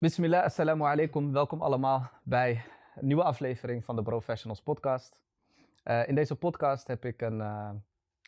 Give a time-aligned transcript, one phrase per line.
[0.00, 1.32] Bismillah, assalamu alaikum.
[1.32, 5.18] Welkom allemaal bij een nieuwe aflevering van de Professionals Podcast.
[5.84, 7.70] Uh, in deze podcast heb ik een, uh,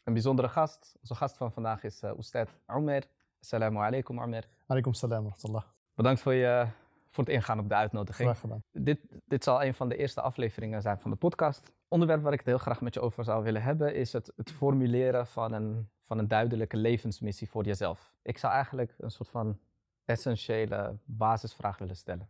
[0.04, 0.96] een bijzondere gast.
[1.00, 3.06] Onze gast van vandaag is uh, Oestad Omer.
[3.41, 4.48] Assalamu alaikum, Omer.
[4.66, 5.62] Alaikum salam, rahmatullah.
[5.95, 6.66] Bedankt voor, je,
[7.09, 8.29] voor het ingaan op de uitnodiging.
[8.29, 8.62] Graag gedaan.
[8.73, 11.73] Dit, dit zal een van de eerste afleveringen zijn van de podcast.
[11.89, 14.50] Onderwerp waar ik het heel graag met je over zou willen hebben is het, het
[14.50, 18.14] formuleren van een, van een duidelijke levensmissie voor jezelf.
[18.23, 19.59] Ik zou eigenlijk een soort van
[20.11, 22.29] essentiële basisvraag willen stellen.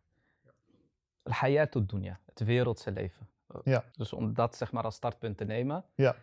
[1.23, 3.29] Al-hayat dunya, het wereldse leven.
[3.65, 3.85] Ja.
[3.97, 5.85] Dus om dat zeg maar als startpunt te nemen.
[5.95, 6.17] Ja.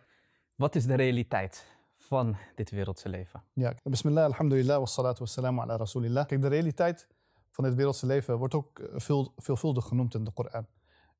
[0.54, 3.42] Wat is de realiteit van dit wereldse leven?
[3.52, 6.26] Ja, bismillah, alhamdulillah, wassalatu wassalamu ala rasulillah.
[6.26, 7.08] Kijk, de realiteit
[7.50, 10.66] van dit wereldse leven wordt ook veel, veelvuldig genoemd in de Koran.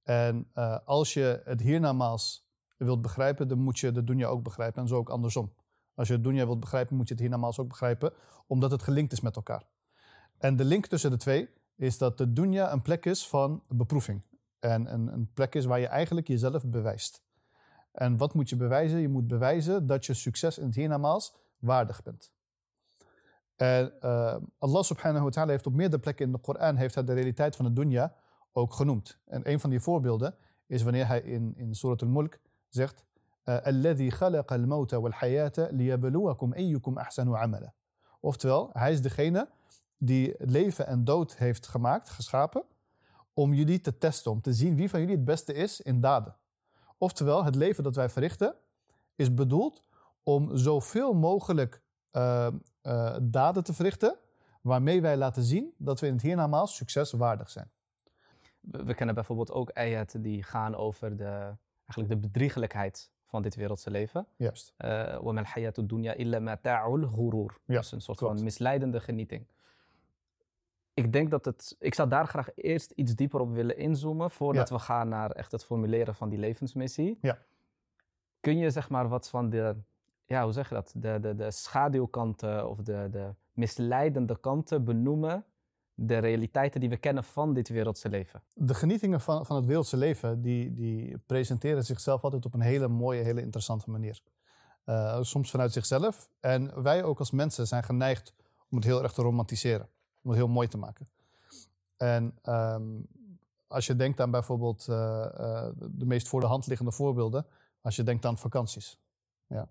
[0.02, 4.82] En uh, als je het hiernamaals wilt begrijpen, dan moet je de dunya ook begrijpen.
[4.82, 5.52] En zo ook andersom.
[5.94, 8.12] Als je het dunya wilt begrijpen, moet je het hiernamaals ook begrijpen,
[8.46, 9.62] omdat het gelinkt is met elkaar.
[10.38, 14.24] En de link tussen de twee is dat de dunya een plek is van beproeving.
[14.58, 17.22] En een, een plek is waar je eigenlijk jezelf bewijst.
[17.92, 18.98] En wat moet je bewijzen?
[18.98, 22.32] Je moet bewijzen dat je succes in het hiernamaals waardig bent.
[23.56, 27.04] En uh, Allah subhanahu wa ta'ala heeft op meerdere plekken in de Koran heeft hij
[27.04, 28.14] de realiteit van de dunya
[28.52, 29.18] ook genoemd.
[29.24, 30.34] En een van die voorbeelden
[30.66, 33.04] is wanneer hij in, in Surat al-Mulk zegt:
[33.42, 34.10] eh, Alladhi.
[38.20, 39.48] Oftewel, hij is degene
[39.98, 42.62] die leven en dood heeft gemaakt, geschapen,
[43.32, 46.36] om jullie te testen, om te zien wie van jullie het beste is in daden.
[46.98, 48.54] Oftewel, het leven dat wij verrichten
[49.16, 49.82] is bedoeld
[50.22, 51.82] om zoveel mogelijk
[52.12, 52.48] uh,
[53.22, 54.16] daden te verrichten,
[54.60, 57.70] waarmee wij laten zien dat we in het hiernamaals succeswaardig zijn.
[58.60, 63.90] We kennen bijvoorbeeld ook ayat die gaan over de, eigenlijk de bedriegelijkheid van dit wereldse
[63.90, 64.26] leven.
[64.36, 64.74] Juist.
[64.78, 67.58] Uh, dunya illa mata'ul ghurur.
[67.66, 69.46] Dat is een soort van misleidende genieting.
[70.98, 71.76] Ik denk dat het...
[71.78, 74.30] Ik zou daar graag eerst iets dieper op willen inzoomen...
[74.30, 74.74] voordat Ja.
[74.74, 77.18] we gaan naar echt het formuleren van die levensmissie.
[77.20, 77.38] Ja.
[78.40, 79.76] Kun je zeg maar wat van de...
[80.26, 80.92] Ja, hoe zeg je dat?
[80.96, 85.44] De, de, de schaduwkanten of de, de misleidende kanten benoemen...
[85.94, 88.42] de realiteiten die we kennen van dit wereldse leven.
[88.54, 92.88] De genietingen van, van het wereldse leven, die, die presenteren zichzelf altijd op een hele
[92.88, 94.20] mooie, hele interessante manier.
[94.86, 96.28] Uh, soms vanuit zichzelf.
[96.40, 98.34] En wij ook als mensen zijn geneigd
[98.70, 99.88] om het heel erg te romantiseren.
[100.28, 101.08] Om heel mooi te maken.
[101.96, 103.06] En um,
[103.66, 104.96] als je denkt aan bijvoorbeeld uh,
[105.40, 107.46] uh, de meest voor de hand liggende voorbeelden.
[107.80, 109.00] Als je denkt aan vakanties.
[109.46, 109.68] Ja.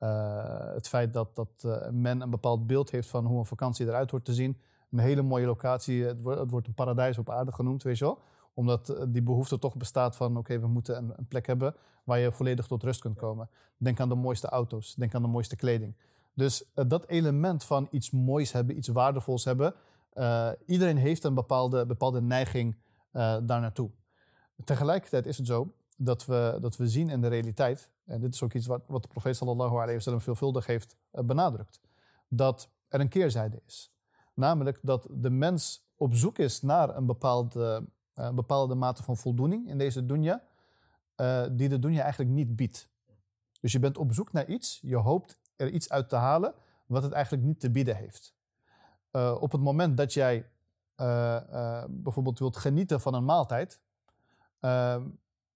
[0.00, 4.10] Uh, het feit dat, dat men een bepaald beeld heeft van hoe een vakantie eruit
[4.10, 4.60] hoort te zien.
[4.90, 6.04] Een hele mooie locatie.
[6.04, 8.18] Het wordt, het wordt een paradijs op aarde genoemd, weet je wel.
[8.54, 12.32] Omdat die behoefte toch bestaat van, oké, we moeten een, een, plek hebben waar je
[12.32, 13.48] volledig tot rust kunt komen.
[13.76, 14.94] Denk aan de mooiste auto's.
[14.94, 15.96] Denk aan de mooiste kleding.
[16.34, 19.74] Dus dat element van iets moois hebben, iets waardevols hebben.
[20.14, 23.90] Uh, iedereen heeft een bepaalde, bepaalde neiging uh, daar naartoe.
[24.64, 28.42] Tegelijkertijd is het zo dat we, dat we zien in de realiteit, en dit is
[28.42, 31.80] ook iets wat, wat de profeet sallallahu alayhi wa sallam veelvuldig heeft uh, benadrukt,
[32.28, 33.92] dat er een keerzijde is.
[34.34, 37.86] Namelijk dat de mens op zoek is naar een bepaalde,
[38.34, 40.42] bepaalde mate van voldoening in deze dunya,
[41.50, 42.88] die de dunya eigenlijk niet biedt.
[43.60, 46.54] Dus je bent op zoek naar iets, je hoopt er iets uit te halen
[46.86, 48.34] wat het eigenlijk niet te bieden heeft.
[49.16, 50.46] Uh, op het moment dat jij
[51.00, 53.80] uh, uh, bijvoorbeeld wilt genieten van een maaltijd,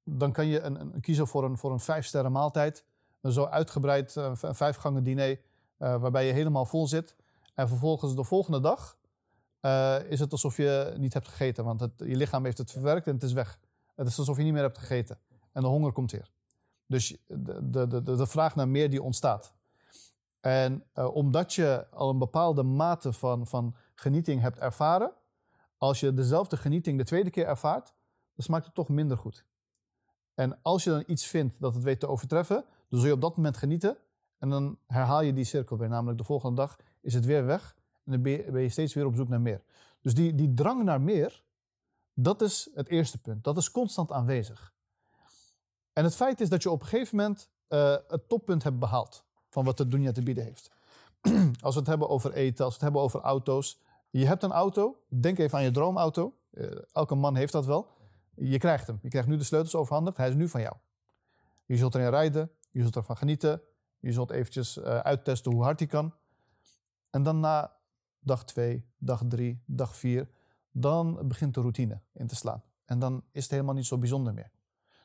[0.04, 2.84] dan kan je een, een, kiezen voor een, voor een maaltijd.
[3.20, 5.40] Een zo uitgebreid een vijf gangen diner,
[5.76, 7.16] waarbij je helemaal vol zit.
[7.54, 8.96] En vervolgens de volgende dag
[10.08, 13.14] is het alsof je niet hebt gegeten, want het, je lichaam heeft het verwerkt en
[13.14, 13.58] het is weg.
[13.94, 15.18] Het is alsof je niet meer hebt gegeten.
[15.52, 16.30] En de honger komt weer.
[16.86, 19.52] Dus de, de, de, de vraag naar meer die ontstaat.
[20.48, 25.12] En uh, omdat je al een bepaalde mate van, van genieting hebt ervaren,
[25.76, 27.94] als je dezelfde genieting de tweede keer ervaart,
[28.34, 29.44] dan smaakt het toch minder goed.
[30.34, 33.20] En als je dan iets vindt dat het weet te overtreffen, dan zul je op
[33.20, 33.96] dat moment genieten
[34.38, 35.88] en dan herhaal je die cirkel weer.
[35.88, 39.14] Namelijk de volgende dag is het weer weg en dan ben je, steeds weer op
[39.14, 39.62] zoek naar meer.
[40.00, 41.42] Dus die, die drang naar meer,
[42.14, 43.44] dat is het eerste punt.
[43.44, 44.72] Dat is constant aanwezig.
[45.92, 49.26] En het feit is dat je op een gegeven moment uh, het toppunt hebt behaald
[49.48, 50.70] van wat de dunya te bieden heeft.
[51.62, 53.80] als we het hebben over eten, als we het hebben over auto's.
[54.10, 56.34] Je hebt een auto, denk even aan je droomauto.
[56.50, 57.88] Uh, elke man heeft dat wel.
[58.34, 58.98] Je krijgt hem.
[59.02, 60.16] Je krijgt nu de sleutels overhandigd.
[60.16, 60.74] Hij is nu van jou.
[61.66, 62.50] Je zult erin rijden.
[62.70, 63.62] Je zult ervan genieten.
[64.00, 66.14] Je zult eventjes uh, uittesten hoe hard hij kan.
[67.10, 67.76] En dan na
[68.20, 70.28] dag 2, dag 3, dag 4,
[70.70, 72.62] dan begint de routine in te slaan.
[72.84, 74.50] En dan is het helemaal niet zo bijzonder meer.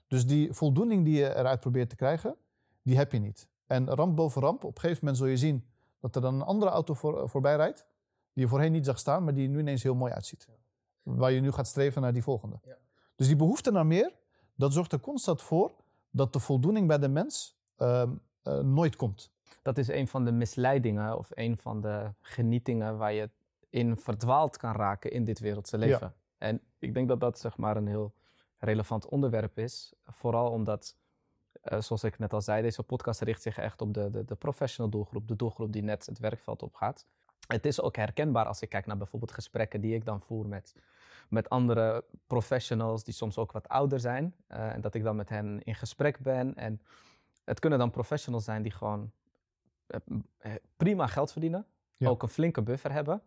[0.07, 2.35] Dus die voldoening die je eruit probeert te krijgen,
[2.81, 3.47] die heb je niet.
[3.73, 5.65] En ramp boven ramp, op een gegeven moment zul je zien
[5.99, 7.85] dat er dan een andere auto voor, voorbij rijdt,
[8.33, 10.47] die je voorheen niet zag staan, maar die nu ineens heel mooi uitziet.
[11.03, 12.59] waar je nu gaat streven naar die volgende.
[13.15, 14.11] Dus die behoefte naar meer,
[14.55, 15.71] dat zorgt er constant voor
[16.09, 18.11] dat de voldoening bij de mens ehm,
[18.41, 19.31] eh, nooit komt.
[19.61, 23.29] Dat is een van de misleidingen of een van de genietingen waar je
[23.69, 26.13] in verdwaald kan raken in dit wereldse leven.
[26.37, 28.13] En ik denk dat dat zeg maar een heel
[28.57, 29.93] relevant onderwerp is.
[30.05, 30.95] Vooral omdat,
[31.63, 34.35] eh, zoals ik net al zei, deze podcast richt zich echt op de, de, de
[34.35, 37.05] professional doelgroep, de doelgroep die net het werkveld opgaat.
[37.47, 40.75] Het is ook herkenbaar als ik kijk naar bijvoorbeeld gesprekken die ik dan voer met,
[41.29, 44.35] met andere professionals die soms ook wat ouder zijn.
[44.47, 46.55] Eh, en dat ik dan met hen in gesprek ben.
[46.55, 46.81] En
[47.43, 49.11] het kunnen dan professionals zijn die gewoon
[49.87, 51.65] eh, prima geld verdienen,
[51.99, 53.21] ook een flinke buffer hebben.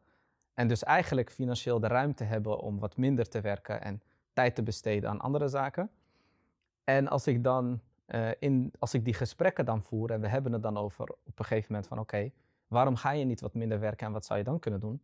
[0.55, 4.63] En dus eigenlijk financieel de ruimte hebben om wat minder te werken en tijd te
[4.63, 5.91] besteden aan andere zaken.
[6.85, 7.81] En als ik dan
[8.39, 11.45] in, als ik die gesprekken dan voer en we hebben het dan over op een
[11.45, 12.31] gegeven moment van oké,
[12.69, 15.03] waarom ga je niet wat minder werken en wat zou je dan kunnen doen?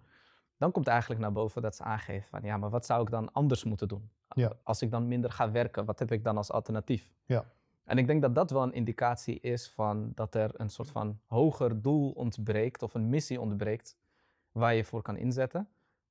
[0.57, 3.33] Dan komt eigenlijk naar boven dat ze aangeven van ja, maar wat zou ik dan
[3.33, 4.11] anders moeten doen?
[4.29, 4.53] Ja.
[4.63, 7.13] Als ik dan minder ga werken, wat heb ik dan als alternatief?
[7.27, 7.45] Ja.
[7.85, 11.19] En ik denk dat dat wel een indicatie is van dat er een soort van
[11.27, 13.97] hoger doel ontbreekt of een missie ontbreekt
[14.53, 15.69] waar je voor kan inzetten.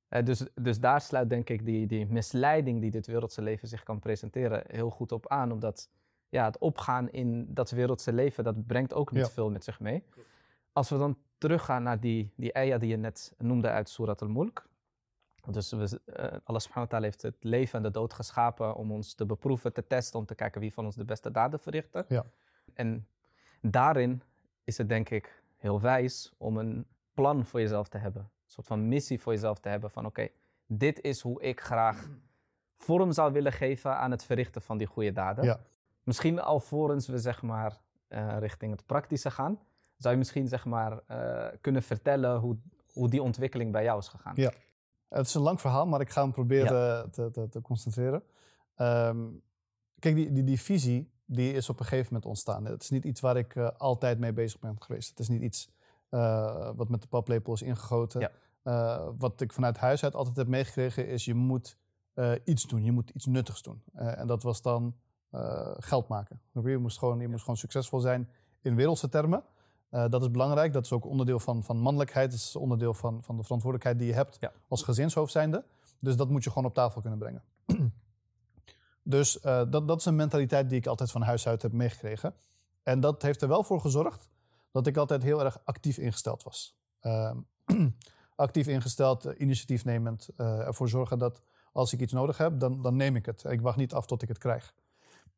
[0.08, 3.82] Uh, dus, dus daar sluit denk ik die, die misleiding die dit wereldse leven zich
[3.82, 5.52] kan presenteren heel goed op aan.
[5.52, 5.90] Omdat
[6.32, 10.04] ja, het opgaan in dat wereldse leven, dat brengt ook niet veel met zich mee.
[10.72, 14.66] Als we dan teruggaan naar die, die ayah die je net noemde uit Surat al-Mulk.
[15.50, 18.92] Dus we, uh, Allah subhanahu wa ta'ala heeft het leven en de dood geschapen om
[18.92, 22.04] ons te beproeven, te testen, om te kijken wie van ons de beste daden verrichten.
[22.08, 22.24] Ja.
[22.74, 23.06] En
[23.60, 24.22] daarin
[24.64, 28.22] is het denk ik heel wijs om een plan voor jezelf te hebben.
[28.22, 30.28] Een soort van missie voor jezelf te hebben van oké,
[30.66, 32.08] dit is hoe ik graag
[32.74, 35.44] vorm zou willen geven aan het verrichten van die goede daden.
[35.44, 35.60] Ja.
[36.02, 39.58] Misschien alvorens we zeg maar uh, richting het praktische gaan.
[39.96, 42.56] Zou je misschien zeg maar, uh, kunnen vertellen hoe,
[42.92, 44.32] hoe die ontwikkeling bij jou is gegaan?
[44.36, 44.52] Ja,
[45.08, 48.22] het is een lang verhaal, maar ik ga hem proberen te, te, te, concentreren.
[48.76, 49.42] Um,
[49.98, 52.64] kijk, die, die, die visie die is op een gegeven moment ontstaan.
[52.64, 55.10] Het is niet iets waar ik uh, altijd mee bezig ben geweest.
[55.10, 55.70] Het is niet iets
[56.76, 58.30] wat met de paplepel is ingegoten.
[58.62, 59.12] Ja.
[59.18, 61.76] wat ik vanuit huis uit altijd heb meegekregen is je moet
[62.44, 62.84] iets doen.
[62.84, 63.82] Je moet iets nuttigs doen.
[63.94, 64.94] en dat was dan
[65.78, 66.40] geld maken.
[66.52, 68.28] Je moest, gewoon, je moest gewoon succesvol zijn
[68.60, 69.44] in wereldse termen.
[69.92, 70.72] Uh, dat is belangrijk.
[70.72, 72.30] Dat is ook onderdeel van, van mannelijkheid.
[72.30, 74.38] Dat is onderdeel van, van de verantwoordelijkheid die je hebt
[74.68, 75.64] als gezinshoofd zijnde.
[76.00, 77.42] Dus dat moet je gewoon op tafel kunnen brengen.
[79.02, 82.34] dus uh, dat, dat is een mentaliteit die ik altijd van huis uit heb meegekregen.
[82.82, 84.28] En dat heeft er wel voor gezorgd
[84.70, 86.76] dat ik altijd heel erg actief ingesteld was.
[87.02, 87.32] Uh,
[88.36, 90.28] actief ingesteld, initiatiefnemend.
[90.36, 91.42] ervoor zorgen dat
[91.72, 93.44] als ik iets nodig heb, dan, dan neem ik het.
[93.44, 94.74] Ik wacht niet af tot ik het krijg.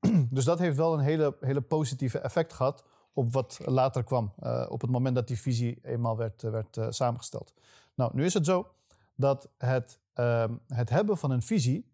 [0.37, 4.33] dus dat heeft wel een hele, hele positieve effect gehad op wat later kwam.
[4.43, 7.55] Uh, op het moment dat die visie eenmaal werd, uh, werd uh, samengesteld.
[7.95, 8.69] Nou, nu is het zo
[9.15, 11.93] dat het, ehm, het hebben van een visie,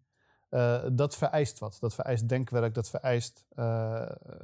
[0.91, 1.77] dat vereist wat.
[1.79, 3.45] Dat vereist denkwerk, dat vereist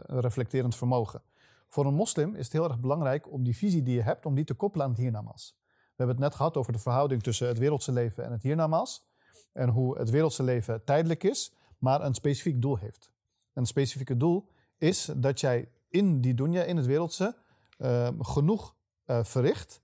[0.06, 1.22] reflecterend vermogen.
[1.68, 4.36] Voor een moslim is het heel erg belangrijk om die visie die je hebt, om
[4.36, 5.56] die te koppelen aan het hiernamaals.
[5.68, 9.06] We hebben het net gehad over de verhouding tussen het wereldse leven en het hiernamaals.
[9.52, 13.12] En hoe het wereldse leven tijdelijk is, maar een specifiek doel heeft.
[13.58, 17.36] En het specifieke doel is dat jij in die dunya, in het wereldse,
[17.78, 18.76] uh, genoeg
[19.06, 19.82] uh, verricht.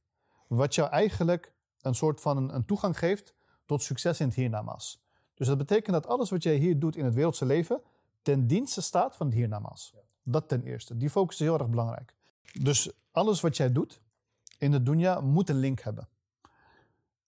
[0.47, 3.33] Wat jou eigenlijk een soort van een, een, toegang geeft
[3.65, 5.03] tot succes in het hiernamaals.
[5.33, 7.81] Dus dat betekent dat alles wat jij hier doet in het wereldse leven
[8.21, 9.93] ten dienste staat van het hiernamaals.
[10.23, 10.97] Dat ten eerste.
[10.97, 12.15] Die focus is heel erg belangrijk.
[12.61, 14.01] Dus alles wat jij doet
[14.57, 16.07] in de dunya moet een link hebben.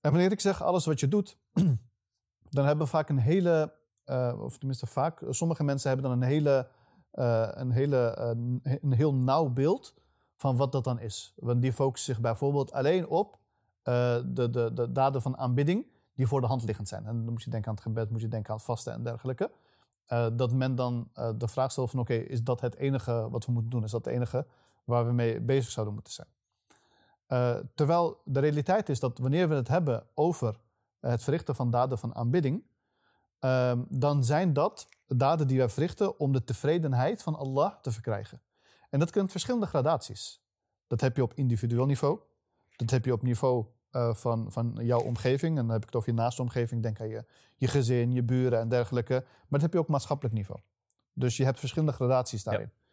[0.02, 1.38] En wanneer ik zeg alles wat je doet,
[2.56, 3.74] dan hebben we vaak een hele,
[4.06, 6.68] uh, of tenminste vaak, sommige mensen hebben dan een hele
[7.14, 8.18] uh, een, hele,
[8.64, 9.94] uh, een heel nauw beeld
[10.36, 11.34] van wat dat dan is.
[11.36, 13.38] Want die focussen zich bijvoorbeeld alleen op
[13.84, 15.86] de, de, de daden van aanbidding
[16.16, 17.06] die voor de hand liggend zijn.
[17.06, 19.04] En dan moet je denken aan het gebed, moet je denken aan het vasten en
[19.04, 19.52] dergelijke.
[20.34, 23.72] dat men dan de vraag stelt van oké, is dat het enige wat we moeten
[23.72, 23.84] doen?
[23.84, 24.46] Is dat het enige
[24.84, 26.28] waar we mee bezig zouden moeten zijn?
[27.76, 30.56] terwijl de realiteit is dat wanneer we het hebben over
[31.00, 32.64] het verrichten van daden van aanbidding,
[33.46, 38.42] ehm, dan zijn dat daden die wij verrichten om de tevredenheid van Allah te verkrijgen.
[38.90, 40.44] En dat kent verschillende gradaties.
[40.88, 42.20] Dat heb je op individueel niveau.
[42.76, 45.58] Dat heb je op niveau uh, van, van jouw omgeving.
[45.58, 46.82] En dan heb ik het over je naaste omgeving.
[46.82, 47.26] Denk aan je,
[47.56, 49.14] je gezin, je buren en dergelijke.
[49.14, 50.60] Maar dat heb je ook op maatschappelijk niveau.
[51.14, 52.72] Dus je hebt verschillende gradaties daarin.
[52.72, 52.84] Ja.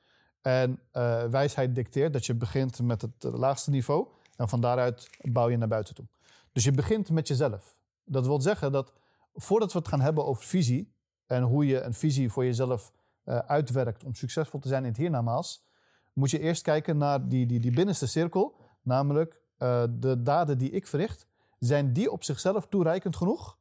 [0.43, 4.07] En uh, wijsheid dicteert dat je begint met het laagste niveau.
[4.37, 6.07] En van daaruit bouw je naar buiten toe.
[6.53, 7.79] Dus je begint met jezelf.
[8.05, 8.93] Dat wil zeggen dat
[9.35, 10.95] voordat we het gaan hebben over visie,
[11.27, 12.93] en hoe je een visie voor jezelf
[13.25, 15.67] uh, uitwerkt om succesvol te zijn in het hiernamaals,
[16.13, 20.71] moet je eerst kijken naar die, die, die binnenste cirkel, namelijk uh, de daden die
[20.71, 21.27] ik verricht,
[21.59, 23.59] zijn die op zichzelf toereikend genoeg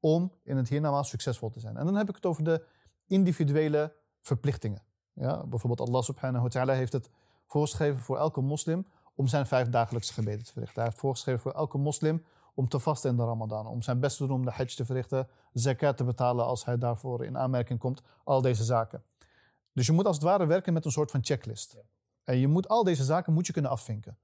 [0.00, 1.76] om in het hiernamaals succesvol te zijn.
[1.76, 2.64] En dan heb ik het over de
[3.06, 4.82] individuele verplichtingen.
[5.12, 7.10] Ja, bijvoorbeeld Allah subhanahu wa ta'ala heeft het
[7.46, 10.76] voorgeschreven voor elke moslim om zijn vijf dagelijkse gebeden te verrichten.
[10.76, 12.24] Hij heeft voorgeschreven voor elke moslim
[12.60, 14.84] om te vasten in de Ramadan, om zijn best te doen om de hajj te
[14.84, 19.02] verrichten, zakat te betalen als hij daarvoor in aanmerking komt, al deze zaken.
[19.72, 21.78] Dus je moet als het ware werken met een soort van checklist.
[22.24, 24.18] En je moet al deze zaken moet je kunnen afvinken.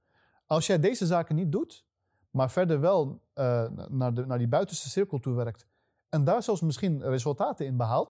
[0.45, 1.85] Als jij deze zaken niet doet,
[2.31, 5.67] maar verder wel uh, naar, de, naar die buitenste cirkel toe werkt
[6.09, 8.09] en daar zelfs misschien resultaten in behaalt,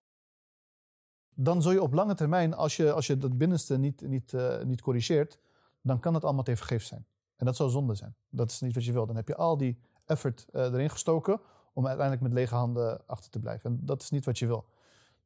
[1.34, 4.62] dan zul je op lange termijn, als je, als je dat binnenste niet, niet, uh,
[4.62, 5.38] niet corrigeert,
[5.80, 7.06] dan kan het allemaal te vergeefs zijn.
[7.38, 8.16] En dat zou zonde zijn.
[8.28, 9.06] Dat is niet wat je wil.
[9.06, 11.40] Dan heb je al die effort uh, erin gestoken
[11.72, 13.70] om uiteindelijk met lege handen achter te blijven.
[13.70, 14.64] En dat is niet wat je wil.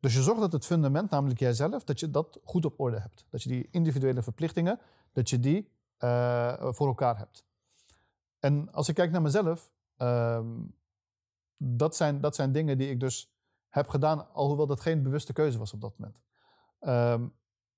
[0.01, 3.27] Dus je zorgt dat het fundament, namelijk jijzelf, dat je dat goed op orde hebt.
[3.31, 4.79] Dat je die individuele verplichtingen,
[5.13, 7.45] dat je die uh, voor elkaar hebt.
[8.39, 10.41] En als ik kijk naar mezelf, uh,
[11.57, 13.33] dat, zijn, dat zijn dingen die ik dus
[13.69, 16.23] heb gedaan, alhoewel dat geen bewuste keuze was op dat moment.
[16.81, 17.29] Uh,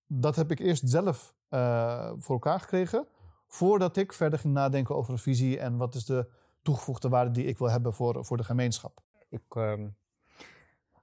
[0.06, 3.06] dat heb ik eerst zelf uh, voor elkaar gekregen,
[3.46, 6.28] voordat ik verder ging nadenken over een visie en wat is de
[6.64, 9.00] toegevoegde waarde die ik wil hebben voor, voor de gemeenschap.
[9.28, 9.88] Ik ehm,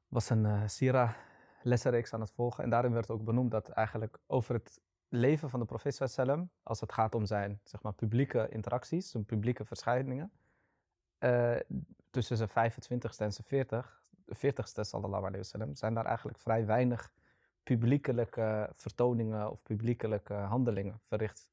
[0.07, 1.15] was een uh, Sira
[1.63, 5.59] lessenreeks aan het volgen en daarin werd ook benoemd dat eigenlijk over het leven van
[5.59, 10.31] de profeet sallam, als het gaat om zijn zeg maar, publieke interacties, zijn publieke verschijningen,
[11.19, 11.55] uh,
[12.09, 14.03] tussen zijn 25ste en zijn 40,
[14.35, 17.13] 40ste sallallahu alayhi wasallam, zijn daar eigenlijk vrij weinig
[17.63, 21.49] publiekelijke vertoningen of publiekelijke handelingen verricht.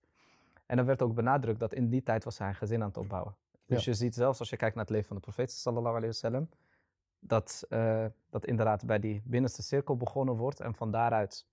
[0.67, 2.97] En dan werd ook benadrukt dat in die tijd was hij een gezin aan het
[2.97, 3.37] opbouwen.
[3.69, 6.07] Dus je ziet zelfs als je kijkt naar het leven van de profeet sallallahu alayhi
[6.07, 6.49] wasallam,
[7.21, 11.47] dat, uh, dat inderdaad bij die binnenste cirkel begonnen wordt en van daaruit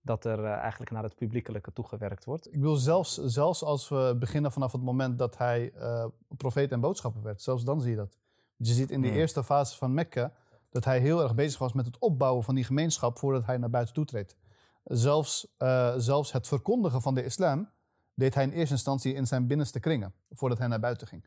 [0.00, 2.46] dat er uh, eigenlijk naar het publiekelijke toegewerkt wordt.
[2.46, 6.06] Ik bedoel, zelfs, zelfs als we beginnen vanaf het moment dat hij uh,
[6.36, 8.18] profeet en boodschapper werd, zelfs dan zie je dat.
[8.56, 9.16] Je ziet in de hmm.
[9.16, 10.32] eerste fase van Mekka
[10.70, 13.70] dat hij heel erg bezig was met het opbouwen van die gemeenschap voordat hij naar
[13.70, 14.36] buiten toetreedt.
[14.84, 17.70] Zelfs, uh, zelfs het verkondigen van de islam
[18.14, 21.24] deed hij in eerste instantie in zijn binnenste kringen, voordat hij naar buiten ging.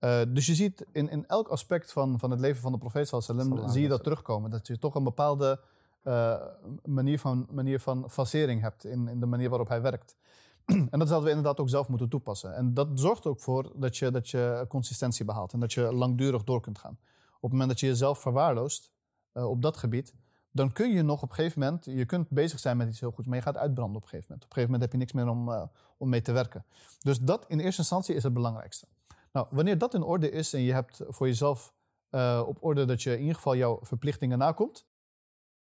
[0.00, 3.08] Uh, dus je ziet in, in elk aspect van, van het leven van de profeet
[3.08, 4.50] sallam, zie je dat terugkomen.
[4.50, 5.60] Dat je toch een bepaalde
[6.04, 6.36] uh,
[6.84, 10.16] manier, van, manier van fasering hebt in, in de manier waarop hij werkt.
[10.90, 12.54] en dat zouden we inderdaad ook zelf moeten toepassen.
[12.54, 16.44] En dat zorgt ook voor dat je, dat je consistentie behaalt en dat je langdurig
[16.44, 16.98] door kunt gaan.
[17.34, 18.90] Op het moment dat je jezelf verwaarloost
[19.34, 20.14] uh, op dat gebied,
[20.50, 23.10] dan kun je nog op een gegeven moment, je kunt bezig zijn met iets heel
[23.10, 24.44] goeds, maar je gaat uitbranden op een gegeven moment.
[24.44, 26.64] Op een gegeven moment heb je niks meer om, om mee te werken.
[27.00, 28.86] Dus dat in eerste instantie is het belangrijkste.
[29.32, 31.72] Nou, wanneer dat in orde is en je hebt voor jezelf
[32.10, 34.86] uh, op orde dat je in ieder geval jouw verplichtingen nakomt,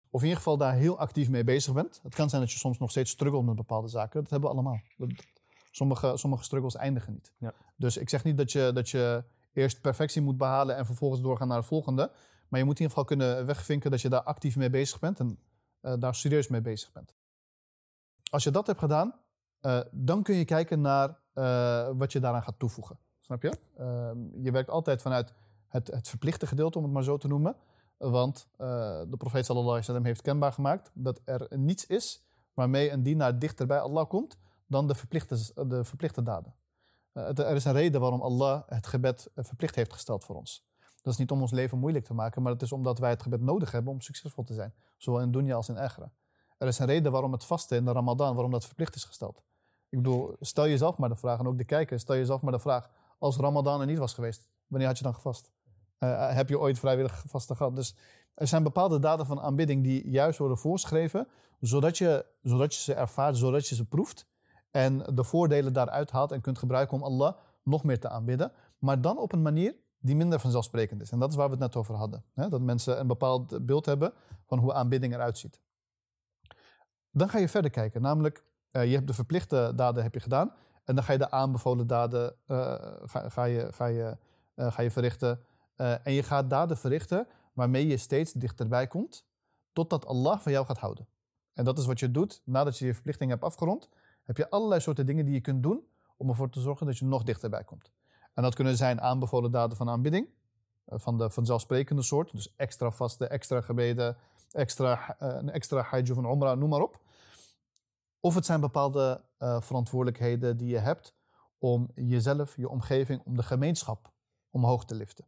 [0.10, 2.00] of in ieder geval daar heel actief mee bezig bent.
[2.04, 4.22] Het kan zijn dat je soms nog steeds struggelt met bepaalde zaken.
[4.22, 4.80] Dat hebben we allemaal.
[5.72, 7.34] Sommige, sommige struggles eindigen niet.
[7.38, 7.54] Ja.
[7.76, 11.48] Dus ik zeg niet dat je, dat je eerst perfectie moet behalen en vervolgens doorgaan
[11.48, 12.12] naar het volgende.
[12.48, 15.20] Maar je moet in ieder geval kunnen wegvinken dat je daar actief mee bezig bent
[15.20, 15.40] en
[15.82, 17.14] uh, daar serieus mee bezig bent.
[18.30, 19.20] Als je dat hebt gedaan,
[19.62, 23.00] uh, dan kun je kijken naar uh, wat je daaraan gaat toevoegen.
[23.26, 23.58] Snap je?
[23.78, 25.34] Ehm, je werkt altijd vanuit
[25.68, 27.56] het, het verplichte gedeelte, om het maar zo te noemen.
[27.98, 33.04] Want de profeet sallallahu alaihi wasallam heeft kenbaar gemaakt dat er niets is waarmee een
[33.04, 36.54] dienaar dichter bij Allah komt dan de verplichte, de verplichte daden.
[37.14, 40.66] er is een reden waarom Allah het gebed verplicht heeft gesteld voor ons.
[41.02, 43.22] Dat is niet om ons leven moeilijk te maken, maar het is omdat wij het
[43.22, 44.74] gebed nodig hebben om succesvol te zijn.
[44.98, 46.12] Zowel in dunya als in agra.
[46.58, 49.44] Er is een reden waarom het vasten in de ramadan, waarom dat verplicht is gesteld.
[49.90, 52.60] Ik bedoel, stel jezelf maar de vraag, en ook de kijker, stel jezelf maar de
[52.60, 55.52] vraag, als ramadan er niet was geweest, wanneer had je dan gevast?
[56.00, 57.76] Uh, heb je ooit vrijwillig vasten gehad?
[57.76, 57.96] Dus
[58.34, 61.28] er zijn bepaalde daden van aanbidding die juist worden voorgeschreven,
[61.60, 64.28] zodat je, zodat je ze ervaart, zodat je ze proeft
[64.72, 68.52] en de voordelen daaruit haalt en kunt gebruiken om Allah nog meer te aanbidden.
[68.80, 71.12] Maar dan op een manier die minder vanzelfsprekend is.
[71.12, 72.24] En dat is waar we het net over hadden.
[72.34, 72.50] Hè?
[72.50, 74.14] Dat mensen een bepaald beeld hebben
[74.46, 75.62] van hoe aanbidding eruit ziet.
[77.12, 80.54] Dan ga je verder kijken, namelijk uh, je hebt de verplichte daden heb je gedaan
[80.86, 82.76] en dan ga je de aanbevolen daden uh,
[83.06, 84.18] ga, je, ga, je,
[84.56, 85.40] uh, ga je verrichten.
[85.76, 89.26] en je gaat daden verrichten waarmee je steeds dichterbij komt
[89.74, 91.08] totdat Allah van jou gaat houden.
[91.54, 93.90] En dat is wat je doet nadat je je verplichting hebt afgerond.
[94.24, 95.88] Heb je allerlei soorten dingen die je kunt doen
[96.18, 97.92] om ervoor te zorgen dat je nog dichterbij komt.
[98.34, 100.28] En dat kunnen zijn aanbevolen daden van aanbidding,
[100.86, 102.32] eh, van de vanzelfsprekende soort.
[102.32, 104.18] Dus extra vasten, extra gebeden,
[104.52, 107.00] extra, een extra hajj of een umrah, noem maar op.
[108.26, 111.16] Of het zijn bepaalde uh, verantwoordelijkheden die je hebt
[111.58, 114.12] om jezelf, je omgeving, om de gemeenschap
[114.50, 115.26] omhoog te liften.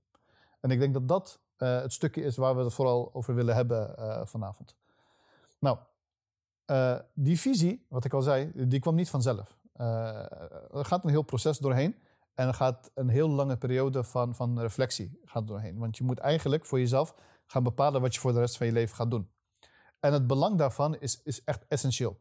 [0.60, 3.56] En ik denk dat dat uh, het stukje is waar we het vooral over willen
[3.56, 3.96] hebben
[4.28, 4.76] vanavond.
[5.60, 5.78] Nou,
[7.14, 9.58] die visie, wat ik al zei, die kwam niet vanzelf.
[9.74, 11.96] er gaat een heel proces doorheen.
[12.34, 15.78] En er gaat een heel lange periode van, van reflectie gaat doorheen.
[15.78, 18.74] Want je moet eigenlijk voor jezelf gaan bepalen wat je voor de rest van je
[18.74, 19.30] leven gaat doen.
[20.00, 22.18] En het belang daarvan is, is echt essentieel.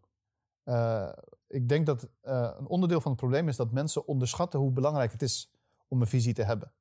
[0.66, 1.08] Uh,
[1.48, 5.12] ik denk dat uh, een onderdeel van het probleem is dat mensen onderschatten hoe belangrijk
[5.12, 5.50] het is
[5.88, 6.72] om een visie te hebben.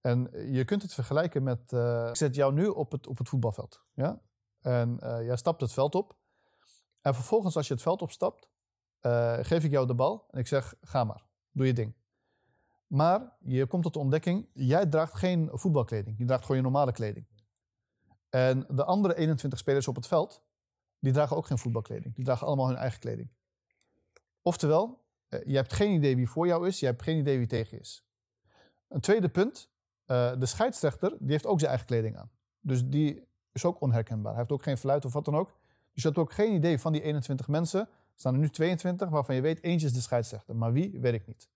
[0.00, 1.72] En je kunt het vergelijken met,
[2.08, 3.82] ik zet jou nu op het, op het voetbalveld.
[3.94, 4.20] Ja?
[4.60, 6.16] En jij stapt het veld op.
[7.00, 8.48] En vervolgens als je het veld opstapt,
[9.40, 11.94] geef ik jou de bal en ik zeg, ga maar, doe je ding.
[12.86, 16.18] Maar je komt tot de ontdekking, jij draagt geen voetbalkleding.
[16.18, 17.26] Je draagt gewoon je normale kleding.
[18.28, 20.42] En de andere 21 spelers op het veld,
[21.02, 22.14] die dragen ook geen voetbalkleding.
[22.14, 23.28] Die dragen allemaal hun eigen kleding.
[24.42, 27.46] Oftewel, eh, je hebt geen idee wie voor jou is, je hebt geen idee wie
[27.46, 28.04] tegen is.
[28.88, 29.70] Een tweede punt,
[30.04, 32.30] eh, de scheidsrechter, die heeft ook zijn eigen kleding aan.
[32.60, 34.30] Dus die is ook onherkenbaar.
[34.30, 35.48] Hij heeft ook geen fluit of wat dan ook.
[35.92, 37.80] Dus je hebt ook geen idee van die 21 mensen.
[37.80, 40.56] Er staan er nu 22, waarvan je weet eentje is de scheidsrechter.
[40.56, 41.48] Maar wie, weet ik niet.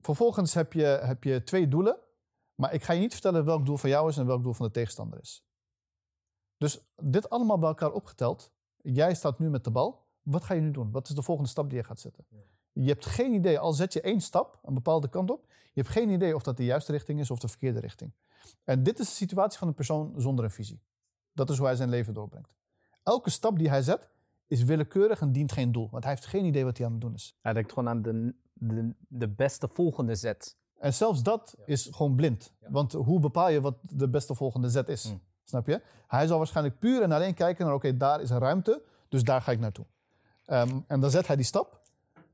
[0.00, 1.96] Vervolgens heb je, heb je twee doelen.
[2.54, 4.66] Maar ik ga je niet vertellen welk doel van jou is en welk doel van
[4.66, 5.44] de tegenstander is.
[6.62, 8.52] Dus dit allemaal bij elkaar opgeteld.
[8.82, 10.06] Jij staat nu met de bal.
[10.22, 10.90] Wat ga je nu doen?
[10.90, 12.24] Wat is de volgende stap die je gaat zetten?
[12.72, 15.88] Je hebt geen idee, al zet je één stap een bepaalde kant op, je hebt
[15.88, 18.12] geen idee of dat de juiste richting is of de verkeerde richting.
[18.64, 20.80] En dit is de situatie van een persoon zonder een visie.
[21.32, 22.54] Dat is hoe hij zijn leven doorbrengt.
[23.02, 24.08] Elke stap die hij zet
[24.46, 27.00] is willekeurig en dient geen doel, want hij heeft geen idee wat hij aan het
[27.00, 27.36] doen is.
[27.40, 30.56] Hij denkt gewoon aan de, de, de beste volgende zet.
[30.78, 32.52] En zelfs dat is gewoon blind.
[32.58, 35.04] Want hoe bepaal je wat de beste volgende zet is?
[35.04, 35.20] Hmm.
[35.52, 35.80] Snap je?
[36.06, 39.42] Hij zal waarschijnlijk puur en alleen kijken naar, oké, daar is een ruimte, dus daar
[39.42, 39.84] ga ik naartoe.
[40.46, 41.80] Ehm, en dan zet hij die stap.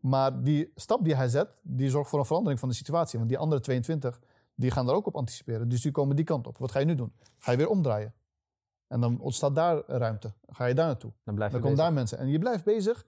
[0.00, 3.18] Maar die stap die hij zet, die zorgt voor een verandering van de situatie.
[3.18, 4.20] Want die andere 22,
[4.54, 5.68] die gaan daar ook op anticiperen.
[5.68, 6.58] Dus die komen die kant op.
[6.58, 7.12] Wat ga je nu doen?
[7.38, 8.14] Ga je weer omdraaien.
[8.86, 10.32] En dan ontstaat daar ruimte.
[10.48, 11.12] ga je daar naartoe.
[11.24, 12.18] Dan, blijf dan komen daar mensen.
[12.18, 13.06] En je blijft bezig.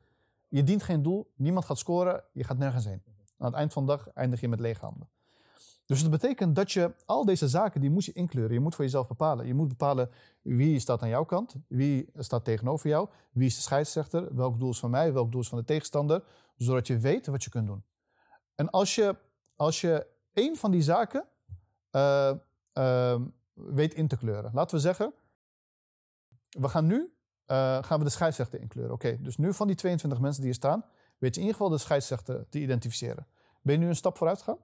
[0.48, 1.30] Je dient geen doel.
[1.36, 2.22] Niemand gaat scoren.
[2.32, 3.02] Je gaat nergens heen.
[3.38, 5.08] Aan het eind van de dag eindig je met lege handen.
[5.90, 8.52] Dus dat betekent dat je al deze zaken, die moet je inkleuren.
[8.52, 9.46] Je moet voor jezelf bepalen.
[9.46, 10.10] Je moet bepalen
[10.42, 14.70] wie staat aan jouw kant, wie staat tegenover jou, wie is de scheidsrechter, welk doel
[14.70, 16.22] is van mij, welk doel is van de tegenstander,
[16.56, 17.84] zodat je weet wat je kunt doen.
[18.54, 19.16] En als je,
[19.56, 21.24] als je één van die zaken
[21.92, 22.32] uh,
[22.74, 23.20] uh,
[23.52, 25.12] weet in te kleuren, laten we zeggen,
[26.48, 28.94] we gaan nu uh, gaan we de scheidsrechter inkleuren.
[28.94, 30.84] Oké, dus nu van die 22 mensen die hier staan,
[31.18, 33.26] weet je in ieder geval de scheidsrechter te identificeren.
[33.62, 34.58] Ben je nu een stap vooruit gegaan?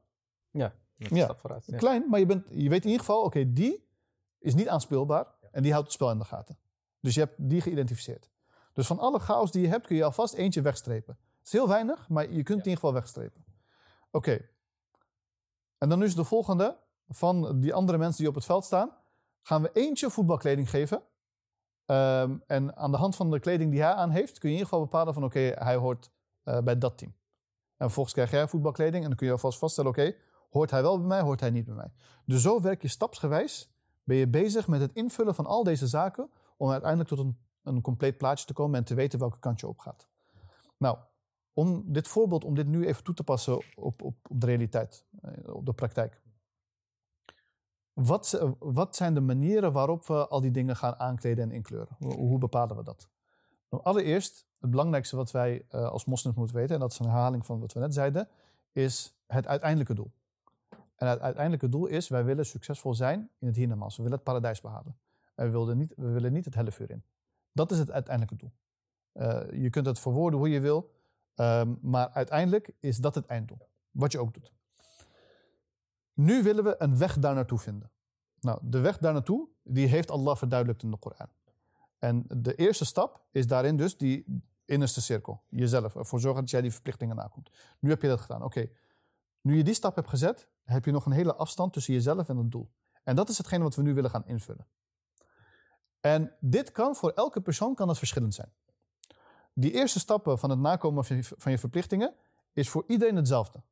[0.51, 1.25] Ja ja.
[1.25, 1.65] stap vooruit.
[1.77, 3.89] Klein, maar je, bent, je weet in ieder geval, oké, die
[4.39, 6.59] is niet aanspeelbaar en die houdt het spel in de gaten.
[7.01, 8.31] Dus je hebt die geïdentificeerd.
[8.73, 11.19] Dus van alle chaos die je hebt, kun je alvast eentje wegstrepen.
[11.39, 13.45] Het is heel weinig, maar je kunt in ieder geval wegstrepen.
[14.11, 14.49] Oké.
[15.79, 16.79] En dan is de volgende
[17.09, 18.91] van die andere mensen die op het veld staan.
[19.43, 21.03] Gaan we eentje voetbalkleding geven.
[21.87, 24.61] Um, en aan de hand van de kleding die hij aan heeft, kun je in
[24.61, 26.11] ieder geval bepalen van oké, hij hoort
[26.45, 27.15] uh, bij dat team.
[27.77, 30.15] En vervolgens krijg jij voetbalkleding en dan kun je alvast vaststellen, oké,
[30.51, 31.93] Hoort hij wel bij mij, hoort hij niet bij mij.
[32.25, 33.71] Dus zo werk je stapsgewijs,
[34.05, 37.81] ben je bezig met het invullen van al deze zaken om uiteindelijk tot een, een
[37.81, 40.09] compleet plaatje te komen en te weten welke kant je op gaat.
[40.77, 40.99] Nou,
[41.53, 45.05] om dit voorbeeld, om dit nu even toe te passen op, op, op de realiteit,
[45.21, 46.21] eh, op de praktijk.
[47.93, 51.97] Wat, wat, zijn de manieren waarop we al die dingen gaan aankleden en inkleuren?
[51.99, 53.09] Hoe, bepalen we dat?
[53.71, 57.05] Nou, allereerst, het belangrijkste wat wij uh, als moslims moeten weten, en dat is een
[57.05, 58.29] herhaling van wat we net zeiden,
[58.73, 60.13] is het uiteindelijke doel.
[60.97, 63.97] En het uiteindelijke doel is, wij willen succesvol zijn in het hiernamaals.
[63.97, 64.97] We willen het paradijs behalen.
[65.35, 67.05] En we, willen niet, we willen niet het hellevuur in.
[67.53, 68.53] Dat is het uiteindelijke doel.
[69.13, 70.91] Uh, je kunt het verwoorden hoe je wil,
[71.35, 73.69] um, maar uiteindelijk is dat het einddoel.
[73.91, 74.53] Wat je ook doet.
[76.13, 77.91] Nu willen we een weg daar naartoe vinden.
[78.41, 81.29] Nou, de weg daar naartoe, die heeft Allah verduidelijkt in de Koran.
[81.99, 85.43] En de eerste stap is daarin dus die innerste cirkel.
[85.49, 87.51] Jezelf, ervoor zorgen dat jij die verplichtingen nakomt.
[87.79, 88.43] Nu heb je dat gedaan.
[88.43, 88.69] Oké,
[89.41, 92.37] nu je die stap hebt gezet, heb je nog een hele afstand tussen jezelf en
[92.37, 92.71] het doel.
[93.03, 94.67] En dat is hetgene wat we nu willen gaan invullen.
[96.01, 98.53] En dit kan voor elke persoon kan dat verschillend zijn.
[99.53, 101.05] Die eerste stappen van het nakomen
[101.37, 102.15] van je verplichtingen
[102.53, 103.63] is voor iedereen hetzelfde.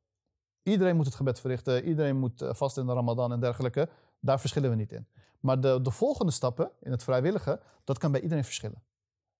[0.63, 3.89] Iedereen moet het gebed verrichten, iedereen moet eh, vast in de ramadan en dergelijke.
[4.19, 5.07] Daar verschillen we niet in.
[5.39, 8.83] Maar de, de volgende stappen in het vrijwillige, dat kan bij iedereen verschillen.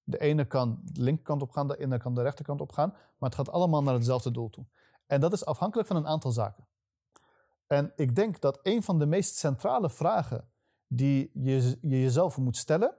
[0.04, 3.30] De ene kan de linkerkant op gaan, de ene kan de rechterkant op gaan, maar
[3.30, 4.66] het gaat allemaal naar hetzelfde doel toe.
[5.06, 6.68] En dat is afhankelijk van een aantal zaken.
[7.68, 10.50] En ik denk dat een van de meest centrale vragen
[10.88, 12.96] die je, je jezelf moet stellen,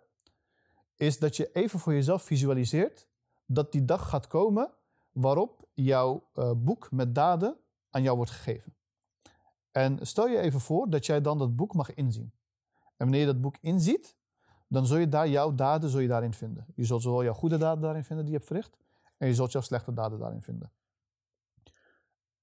[0.97, 3.09] is dat je even voor jezelf visualiseert
[3.47, 4.73] dat die dag gaat komen
[5.11, 7.57] waarop jouw uh, boek met daden
[7.91, 8.77] aan jou wordt gegeven.
[9.71, 12.33] En stel je even voor dat jij dan dat boek mag inzien.
[12.83, 14.17] En wanneer je dat boek inziet,
[14.69, 16.67] dan zul je daar jouw daden zul je daarin vinden.
[16.75, 18.77] Je zult zowel jouw goede daden daarin vinden die je hebt verricht,
[19.17, 20.73] en je zult jouw slechte daden daarin vinden.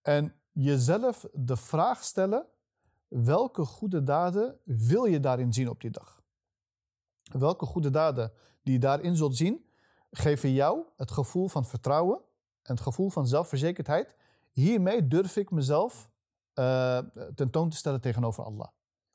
[0.01, 2.45] En jezelf de vraag stellen:
[3.07, 6.21] welke goede daden wil je daarin zien op die dag?
[7.23, 8.31] Welke goede daden
[8.63, 9.65] die je daarin zult zien,
[10.11, 12.17] geven jou het gevoel van vertrouwen
[12.61, 14.15] en het gevoel van zelfverzekerdheid.
[14.51, 16.09] Hiermee durf ik mezelf
[16.59, 16.97] uh,
[17.35, 18.67] tentoon te stellen tegenover Allah.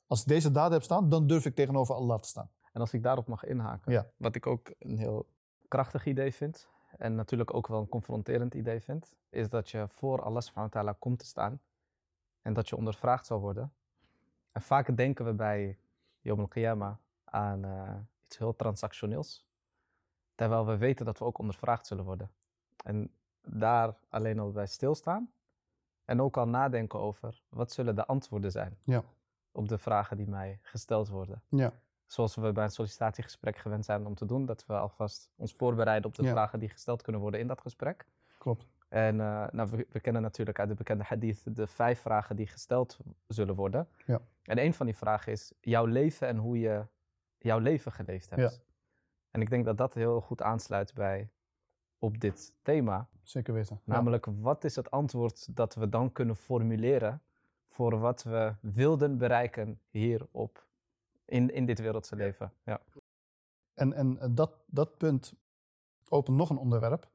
[0.06, 2.50] Als ik deze daden heb staan, dan durf ik tegenover Allah te staan.
[2.72, 4.10] En als ik daarop mag inhaken, Ja.
[4.16, 5.28] wat ik ook een heel
[5.68, 10.22] krachtig idee vind, en natuurlijk ook wel een confronterend idee vind, is dat je voor
[10.22, 11.60] Allah subhanahu wa ta'ala komt te staan
[12.42, 13.72] en dat je ondervraagd zal worden.
[14.52, 15.78] En vaak denken we bij
[16.20, 19.46] Yom al-Qiyamah aan eh, iets heel transactioneels,
[20.34, 22.30] terwijl we weten dat we ook ondervraagd zullen worden.
[22.84, 25.32] En daar alleen al bij stilstaan
[26.04, 29.02] en ook al nadenken over wat zullen de antwoorden zijn Ja.
[29.52, 31.72] op de vragen die mij gesteld worden Ja.
[32.08, 36.08] Zoals we bij een sollicitatiegesprek gewend zijn om te doen, dat we alvast ons voorbereiden
[36.10, 36.30] op de Ja.
[36.30, 38.06] vragen die gesteld kunnen worden in dat gesprek.
[38.38, 38.66] Klopt.
[38.88, 42.46] En eh, nou, we, we kennen natuurlijk uit de bekende hadith de vijf vragen die
[42.46, 43.88] gesteld zullen worden.
[44.06, 44.20] Ja.
[44.42, 46.86] En een van die vragen is jouw leven en hoe je
[47.38, 48.52] jouw leven geleefd hebt.
[48.52, 48.62] Ja.
[49.30, 51.30] En ik denk dat dat heel goed aansluit bij
[51.98, 53.08] op dit thema.
[53.22, 53.80] Zeker weten.
[53.84, 53.92] Ja.
[53.92, 57.22] Namelijk, wat is het antwoord dat we dan kunnen formuleren
[57.66, 60.66] voor wat we wilden bereiken hier op,
[61.28, 62.52] in, in dit wereldse leven?
[62.64, 62.80] Ja.
[63.74, 65.34] En, en dat, dat punt
[66.08, 67.08] opent nog een onderwerp.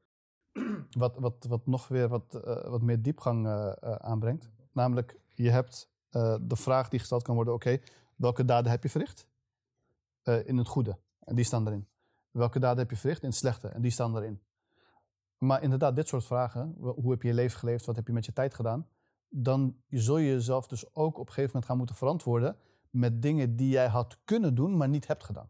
[0.90, 4.50] Wat, wat, wat nog weer wat, eh, wat meer diepgang eh, eh, aanbrengt.
[4.72, 7.78] Namelijk, je hebt eh, de vraag die gesteld kan worden: oké,
[8.16, 9.26] welke daden heb je verricht?
[10.22, 10.98] Eh, in het goede.
[11.18, 11.88] En die staan erin.
[12.30, 13.68] Welke daden heb je verricht in het slechte?
[13.68, 14.42] En die staan erin.
[15.38, 17.86] Maar inderdaad, dit soort vragen: hoe heb je je leven geleefd?
[17.86, 18.88] Wat heb je met je tijd gedaan?
[19.28, 22.56] Dan zul je jezelf dus ook op een gegeven moment gaan moeten verantwoorden
[22.94, 25.48] met dingen die jij had kunnen doen, maar niet hebt gedaan.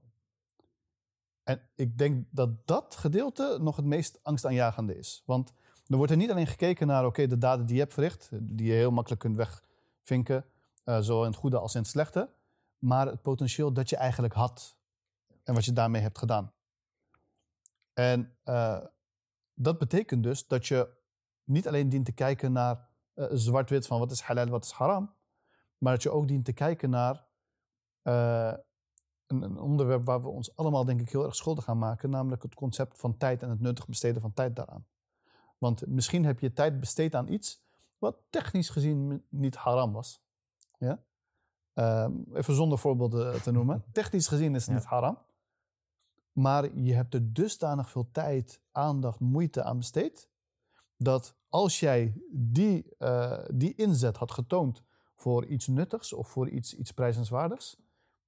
[1.42, 5.22] En ik denk dat dat gedeelte nog het meest angstaanjagende is.
[5.26, 5.52] Want
[5.86, 8.66] er wordt er niet alleen gekeken naar oké, de daden die je hebt verricht, die
[8.66, 10.44] je heel makkelijk kunt wegvinken,
[10.84, 12.30] eh, zowel in het goede als in het slechte,
[12.78, 14.76] maar het potentieel dat je eigenlijk had
[15.42, 16.52] en wat je daarmee hebt gedaan.
[17.92, 18.80] En eh,
[19.54, 20.88] dat betekent dus dat je
[21.44, 25.14] niet alleen dient te kijken naar eh, zwart-wit van wat is halal, wat is haram,
[25.78, 27.24] maar dat je ook dient te kijken naar
[28.04, 28.52] eh,
[29.26, 32.42] een, een onderwerp waar we ons allemaal denk ik heel erg schuldig aan maken, namelijk
[32.42, 34.86] het concept van tijd en het nuttig besteden van tijd daaraan.
[35.58, 37.62] Want misschien heb je tijd besteed aan iets
[37.98, 40.22] wat technisch gezien niet haram was.
[40.78, 41.02] Ja?
[41.74, 43.84] Ehm, even zonder voorbeelden te noemen.
[43.92, 44.74] Technisch gezien is het Ja.
[44.74, 45.18] niet haram.
[46.32, 50.28] Maar je hebt er dusdanig veel tijd, aandacht, moeite aan besteed.
[50.96, 54.82] Dat als jij die, eh, die inzet had getoond
[55.14, 57.76] voor iets nuttigs of voor iets, iets prijzenswaardigs,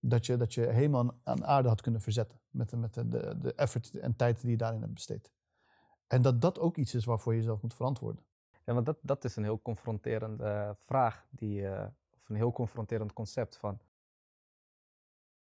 [0.01, 2.41] dat je, dat je helemaal aan aarde had kunnen verzetten.
[2.51, 5.33] Met, de- met de, de, de effort en tijd die je daarin hebt besteed.
[6.07, 8.25] En dat dat ook iets is waarvoor je jezelf moet verantwoorden.
[8.65, 11.87] Ja, want dat, dat is een heel confronterende eh, vraag, die, eh,
[12.21, 13.79] of een heel confronterend concept van.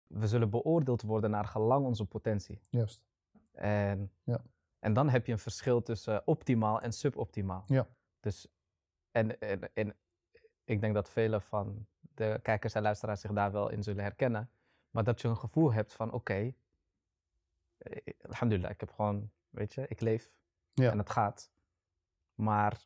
[0.07, 2.59] We zullen beoordeeld worden naar gelang onze potentie.
[2.69, 3.05] Juist.
[3.51, 4.41] En, Ja.
[4.79, 7.63] en dan heb je een verschil tussen optimaal en suboptimaal.
[7.65, 7.87] Ja.
[8.19, 8.47] Dus,
[9.11, 9.95] en, en, en
[10.63, 14.49] ik denk dat vele van de kijkers en luisteraars zich daar wel in zullen herkennen.
[14.91, 16.53] Maar dat je een gevoel hebt van, oké,
[17.77, 20.31] eh, alhamdulillah, ik heb gewoon, weet je, ik leef
[20.73, 20.91] Ja.
[20.91, 21.49] en het gaat.
[22.35, 22.85] Maar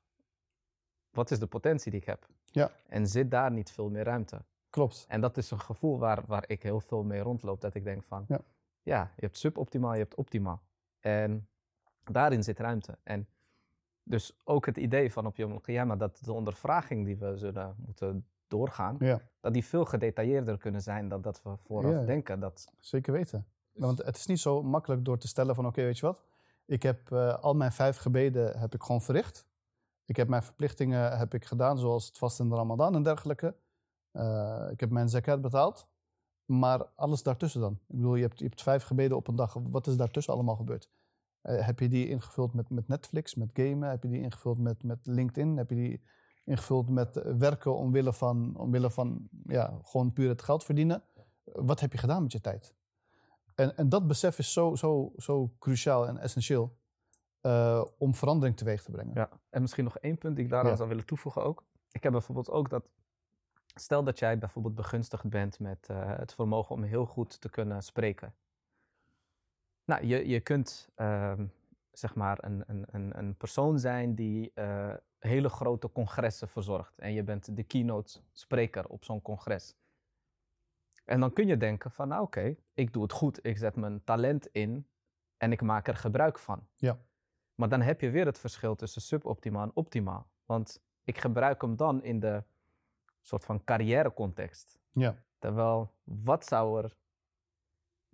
[1.09, 2.27] wat is de potentie die ik heb?
[2.45, 2.71] Ja.
[2.87, 4.41] En zit daar niet veel meer ruimte?
[4.69, 5.05] Klopt.
[5.07, 7.61] En dat is een gevoel waar, waar ik heel veel mee rondloop.
[7.61, 8.39] Dat ik denk van, Ja.
[8.83, 10.61] ja, je hebt suboptimaal, je hebt optimaal.
[10.99, 11.47] En
[12.03, 12.97] daarin zit ruimte.
[13.03, 13.27] En
[14.03, 18.25] dus ook het idee van op Yom Qiyamah dat de ondervraging die we zullen moeten
[18.51, 22.39] doorgaan, Ja, dat die veel gedetailleerder kunnen zijn dan dat we vooraf Ja, denken.
[22.39, 23.45] Dat, zeker weten.
[23.71, 26.23] Want het is niet zo makkelijk door te stellen van oké, weet je wat?
[26.65, 29.47] Ik heb eh, al mijn vijf gebeden heb ik gewoon verricht.
[30.05, 33.55] Ik heb mijn verplichtingen heb ik gedaan, zoals het vast in de ramadan en dergelijke.
[34.11, 35.87] Eh, ik heb mijn zakat betaald.
[36.45, 37.73] Maar alles daartussen dan?
[37.87, 39.53] Ik bedoel, je hebt, je hebt vijf gebeden op een dag.
[39.53, 40.89] Wat is daartussen allemaal gebeurd?
[41.41, 43.89] Eh, heb je die ingevuld met, met Netflix, met gamen?
[43.89, 45.57] Heb je die ingevuld met, met LinkedIn?
[45.57, 46.01] Heb je die
[46.43, 51.03] ingevuld met eh, werken omwille van, omwille van ja, gewoon puur het geld verdienen?
[51.43, 52.73] Wat heb je gedaan met je tijd?
[53.55, 56.77] En, en dat besef is zo, zo, zo cruciaal en essentieel
[57.41, 59.13] eh, om verandering teweeg te brengen.
[59.15, 59.29] ja.
[59.49, 60.75] En misschien nog één punt die ik daaraan Ja.
[60.75, 61.63] zou willen toevoegen ook.
[61.91, 62.83] Ik heb bijvoorbeeld ook dat,
[63.75, 67.83] stel dat jij bijvoorbeeld begunstigd bent met eh, het vermogen om heel goed te kunnen
[67.83, 68.33] spreken.
[69.85, 71.45] Nou, je, je kunt ehm,
[71.91, 74.51] zeg maar een, een, een, een persoon zijn die
[75.27, 76.99] hele grote congressen verzorgt.
[76.99, 79.75] En je bent de keynote spreker op zo'n congres.
[81.05, 83.45] En dan kun je denken van, nou oké, ik doe het goed.
[83.45, 84.87] Ik zet mijn talent in
[85.37, 86.67] en ik maak er gebruik van.
[86.75, 86.99] Ja.
[87.55, 90.27] Maar dan heb je weer het verschil tussen suboptimaal en optimaal.
[90.45, 92.43] Want ik gebruik hem dan in de
[93.21, 94.79] soort van carrière context.
[94.91, 95.15] Ja.
[95.39, 96.95] Terwijl, wat zou, er,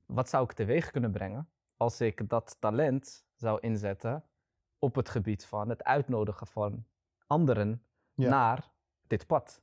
[0.05, 4.23] wat zou ik teweeg kunnen brengen als ik dat talent zou inzetten
[4.79, 6.85] op het gebied van het uitnodigen van
[7.27, 7.81] anderen
[8.13, 8.29] Ja.
[8.29, 8.71] naar
[9.07, 9.61] dit pad?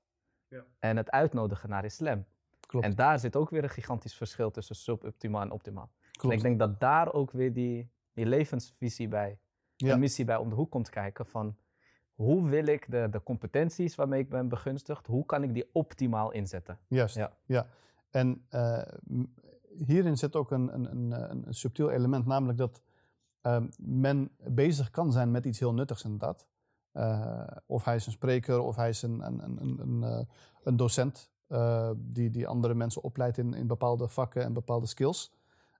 [0.48, 0.64] Ja.
[0.78, 2.24] En het uitnodigen naar islam.
[2.60, 2.84] Klopt.
[2.86, 5.90] En daar zit ook weer een gigantisch verschil tussen suboptimaal en optimaal.
[6.10, 6.34] Klopt.
[6.34, 9.38] En ik denk dat daar ook weer die, die levensvisie bij,
[9.76, 9.92] Ja.
[9.92, 11.56] een missie bij om de hoek komt kijken van
[12.14, 16.30] hoe wil ik de, de competenties waarmee ik ben begunstigd, hoe kan ik die optimaal
[16.32, 16.78] inzetten?
[16.88, 17.36] Juist, Ja.
[17.44, 17.66] ja.
[18.10, 18.82] En eh,
[19.86, 22.82] hierin zit ook een, een, een, een, een subtiel element, namelijk dat
[23.40, 26.46] ehm, men bezig kan zijn met iets heel nuttigs inderdaad.
[26.94, 30.26] Eh, of hij is een spreker, of hij is een, een, een, een, een,
[30.64, 35.32] eh, docent eh, die, die andere mensen opleidt in, in bepaalde vakken en bepaalde skills.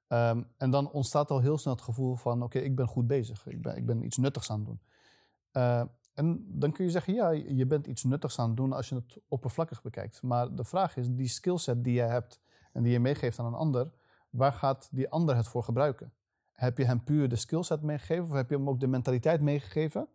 [0.08, 3.46] Ehm, en dan ontstaat al heel snel het gevoel van, oké, ik ben goed bezig.
[3.46, 4.80] Ik ben, ik ben iets nuttigs aan het doen.
[6.14, 8.94] En dan kun je zeggen, ja, je bent iets nuttigs aan het doen als je
[8.94, 10.22] het oppervlakkig bekijkt.
[10.22, 12.40] Maar de vraag is, die skillset die je hebt
[12.72, 13.90] en die je meegeeft aan een ander,
[14.30, 16.12] waar gaat die ander het voor gebruiken?
[16.52, 20.08] Heb je hem puur de skillset meegegeven of heb je hem ook de mentaliteit meegegeven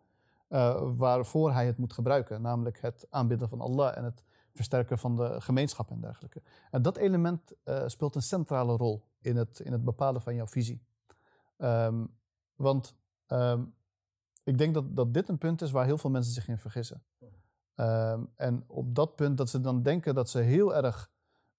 [0.50, 2.42] eh, waarvoor hij het moet gebruiken?
[2.42, 4.22] Namelijk het aanbidden van Allah en het
[4.54, 6.42] versterken van de gemeenschap en dergelijke.
[6.70, 10.46] En dat element eh, speelt een centrale rol in het, in het bepalen van jouw
[10.46, 10.82] visie.
[11.56, 12.04] Ehm,
[12.54, 12.94] want
[13.26, 13.62] ehm,
[14.44, 17.02] ik denk dat, dat dit een punt is waar heel veel mensen zich in vergissen.
[17.74, 21.10] Ehm, en op dat punt dat ze dan denken dat ze heel erg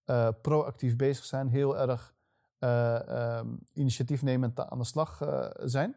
[0.06, 2.13] eh, proactief bezig zijn, heel erg
[2.60, 5.21] eh, ehm, initiatiefnemend aan de slag
[5.63, 5.95] zijn,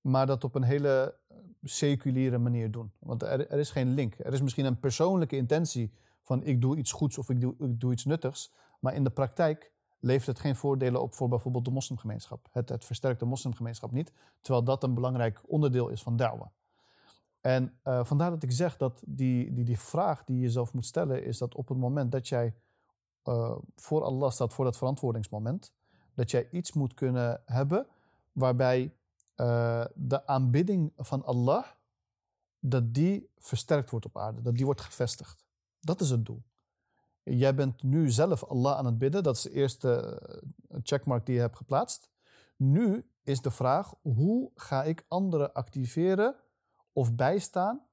[0.00, 1.14] maar dat op een hele
[1.62, 2.92] seculiere manier doen.
[2.98, 4.18] Want er, is geen link.
[4.18, 5.92] Er is misschien een persoonlijke intentie
[6.22, 9.10] van ik doe iets goeds of ik doe, ik doe iets nuttigs, maar in de
[9.10, 12.48] praktijk levert het geen voordelen op voor bijvoorbeeld de moslimgemeenschap.
[12.52, 16.52] Het, het versterkt de moslimgemeenschap niet, terwijl dat een belangrijk onderdeel is van da'wa.
[17.40, 20.86] En eh, vandaar dat ik zeg dat die, die, die vraag die je jezelf moet
[20.86, 22.54] stellen is dat op het moment dat jij
[23.22, 25.72] eh, voor Allah staat, voor dat verantwoordingsmoment,
[26.14, 27.86] dat jij iets moet kunnen hebben
[28.32, 28.92] waarbij
[29.38, 31.64] eh, de aanbidding van Allah,
[32.58, 35.44] dat die versterkt wordt op aarde, dat die wordt gevestigd.
[35.80, 36.42] Dat is het doel.
[37.22, 39.94] Jij bent nu zelf Allah aan het bidden, dat is de eerste
[40.68, 42.10] eh, checkmark die je hebt geplaatst.
[42.56, 46.36] Nu is de vraag, hoe ga ik anderen activeren
[46.92, 47.86] of bijstaan,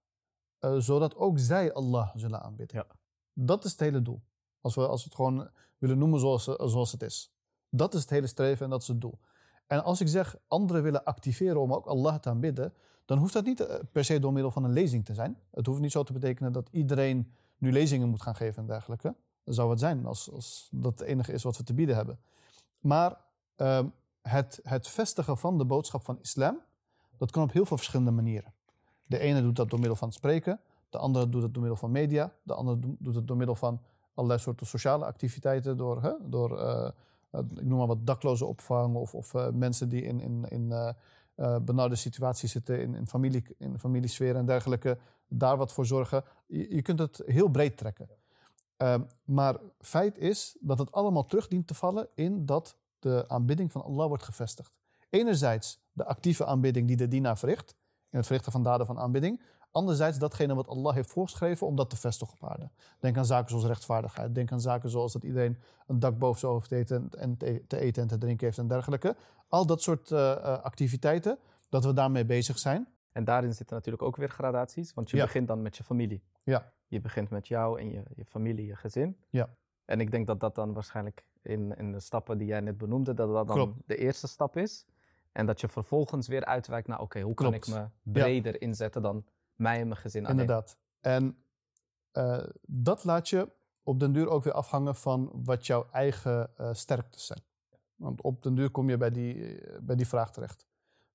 [0.60, 2.78] eh, zodat ook zij Allah zullen aanbidden.
[2.78, 2.96] Ja.
[3.34, 4.22] Dat is het hele doel.
[4.62, 7.34] Als we, als we het gewoon willen noemen zoals, zoals het is.
[7.70, 9.20] Dat is het hele streven en dat is het doel.
[9.67, 12.73] En als ik zeg anderen willen activeren om ook Allah te aanbidden,
[13.06, 15.38] dan hoeft dat niet eh, per se door middel van een lezing te zijn.
[15.51, 19.15] Het hoeft niet zo te betekenen dat iedereen nu lezingen moet gaan geven en dergelijke.
[19.43, 22.19] Dat zou het zijn als, als dat het enige is wat we te bieden hebben.
[22.80, 23.17] Maar
[23.56, 23.88] ehm,
[24.21, 26.60] het, het vestigen van de boodschap van islam,
[27.17, 28.54] dat kan op heel veel verschillende manieren.
[29.06, 31.91] De ene doet dat door middel van spreken, de andere doet het door middel van
[31.91, 33.82] media, de andere do- doet het door middel van
[34.13, 36.89] allerlei soorten sociale activiteiten, door, door eh,
[37.39, 40.89] ik noem maar wat dakloze opvang of, of eh, mensen die in, in, in eh,
[41.36, 46.24] eh, benarde situaties zitten in, in, familie, in familiesfeer en dergelijke, daar wat voor zorgen.
[46.48, 48.10] Je, kunt het heel breed trekken.
[48.78, 53.71] Ehm, maar feit is dat het allemaal terug dient te vallen in dat de aanbidding
[53.71, 54.74] van Allah wordt gevestigd.
[55.10, 57.76] Enerzijds de actieve aanbidding die de dienaar verricht,
[58.10, 59.41] in het verrichten van daden van aanbidding.
[59.76, 62.70] Anderzijds datgene wat Allah heeft voorgeschreven om dat te vestigen op aarde.
[63.00, 64.36] Denk aan zaken zoals rechtvaardigheid.
[64.36, 65.58] Denk aan zaken zoals dat iedereen
[65.88, 68.58] een dak boven zijn hoofd heeft en, en te te eten en te drinken heeft
[68.58, 69.16] en dergelijke.
[69.48, 71.38] Al dat soort eh, eh, activiteiten,
[71.70, 72.88] dat we daarmee bezig zijn.
[73.12, 75.24] En daarin zitten natuurlijk ook weer gradaties, want je Ja.
[75.24, 76.24] begint dan met je familie.
[76.44, 76.72] Ja.
[76.88, 79.18] Je begint met jou en je, je familie, je gezin.
[79.30, 79.50] Ja.
[79.86, 83.14] En ik denk dat dat dan waarschijnlijk in, in de stappen die jij net benoemde,
[83.14, 83.78] dat dat dan Klopt.
[83.86, 84.86] de eerste stap is.
[85.32, 89.26] En dat je vervolgens weer uitwijkt naar, oké, hoe kan ik me breder inzetten dan
[89.56, 90.39] mij en mijn gezin alleen?
[90.39, 90.78] Inderdaad.
[91.02, 91.38] En
[92.12, 93.50] eh, dat laat je
[93.84, 97.44] op den duur ook weer afhangen van wat jouw eigen eh, sterktes zijn.
[97.96, 100.65] Want op den duur kom je bij die, eh, bij die vraag terecht.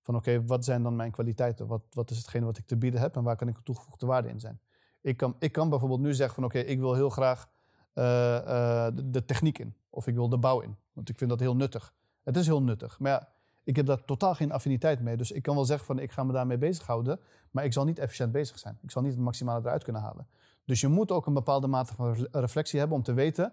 [0.00, 1.66] Van oké, wat zijn dan mijn kwaliteiten?
[1.66, 4.06] Wat, wat is hetgeen wat ik te bieden heb en waar kan ik een toegevoegde
[4.06, 4.60] waarde in zijn?
[5.00, 7.48] Ik kan, ik kan bijvoorbeeld nu zeggen van oké, ik wil heel graag
[7.92, 9.74] de, de techniek in.
[9.90, 10.76] Of ik wil de bouw in.
[10.92, 11.94] Want ik vind dat heel nuttig.
[12.22, 12.98] Het is heel nuttig.
[12.98, 13.28] Maar ja,
[13.70, 15.16] ik heb daar totaal geen affiniteit mee.
[15.16, 17.20] Dus ik kan wel zeggen van ik ga me daarmee bezighouden.
[17.50, 18.78] Maar ik zal niet efficiënt bezig zijn.
[18.82, 20.26] Ik zal niet het maximale eruit kunnen halen.
[20.64, 23.52] Dus je moet ook een bepaalde mate van re- reflectie hebben om te weten...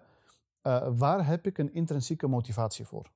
[0.62, 3.10] eh, waar heb ik een intrinsieke motivatie voor?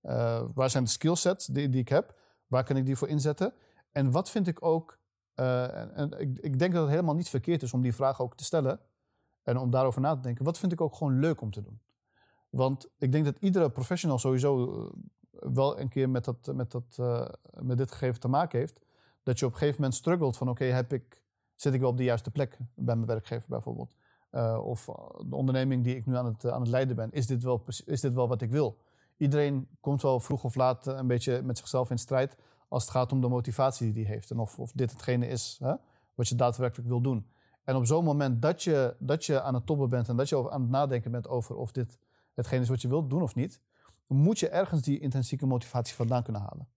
[0.00, 2.14] Eh, waar zijn de skillsets die, die ik heb?
[2.46, 3.52] Waar kan ik die voor inzetten?
[3.92, 4.98] En wat vind ik ook...
[5.34, 8.20] eh, en, en ik, ik denk dat het helemaal niet verkeerd is om die vraag
[8.20, 8.80] ook te stellen.
[9.42, 10.44] En om daarover na te denken.
[10.44, 11.80] Wat vind ik ook gewoon leuk om te doen?
[12.50, 14.90] Want ik denk dat iedere professional sowieso
[15.40, 17.28] wel een keer met, dat, met, dat, eh,
[17.60, 18.80] met dit gegeven te maken heeft.
[19.22, 21.22] Dat je op een gegeven moment struggelt van oké, heb ik
[21.62, 23.94] Zit ik wel op de juiste plek bij mijn werkgever bijvoorbeeld?
[24.32, 24.84] Uh, of
[25.26, 28.00] de onderneming die ik nu aan het, aan het leiden ben, is dit, wel, is
[28.00, 28.76] dit wel wat ik wil?
[29.16, 32.36] Iedereen komt wel vroeg of laat een beetje met zichzelf in strijd
[32.68, 34.30] als het gaat om de motivatie die hij heeft.
[34.30, 35.74] En of, of dit hetgene is hè,
[36.14, 37.26] wat je daadwerkelijk wil doen.
[37.64, 40.50] En op zo'n moment dat je, dat je aan het toppen bent en dat je
[40.50, 41.98] aan het nadenken bent over of dit
[42.34, 43.60] hetgene is wat je wilt doen of niet,
[44.14, 46.68] moet je ergens die intrinsieke motivatie vandaan kunnen halen.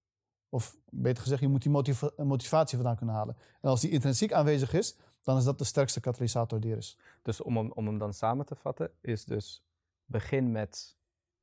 [0.49, 3.37] Of beter gezegd, je moet die motivatie vandaan kunnen halen.
[3.61, 6.97] En als die intrinsiek aanwezig is, dan is dat de sterkste katalysator die er is.
[7.21, 9.63] Dus om hem, om hem dan samen te vatten, is dus
[10.05, 10.95] begin met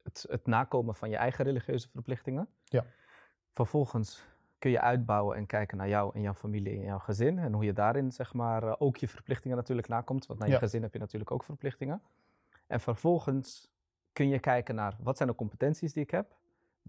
[0.02, 2.48] het, het nakomen van je eigen religieuze verplichtingen.
[2.64, 2.85] Ja.
[3.52, 4.24] Vervolgens
[4.59, 7.38] kun je uitbouwen en kijken naar jou en jouw familie en jouw gezin.
[7.38, 10.26] En hoe je daarin zeg maar eh, ook je verplichtingen natuurlijk nakomt.
[10.26, 12.02] Want naar je gezin heb je natuurlijk ook verplichtingen.
[12.66, 13.71] En vervolgens
[14.12, 16.37] kun je kijken naar wat zijn de competenties die ik heb.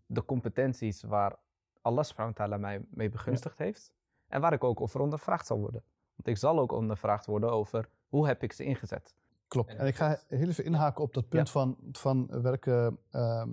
[0.06, 1.36] De competenties waar
[1.82, 3.92] Allah subhanahu mij mee begunstigd heeft.
[4.28, 5.84] En waar ik ook over ondervraagd zal worden.
[6.16, 9.16] Want ik zal ook ondervraagd worden over hoe heb ik ze ingezet.
[9.48, 9.76] Klopt.
[9.76, 13.50] En, ik ga heel even inhaken op dat punt van, van werken ehm,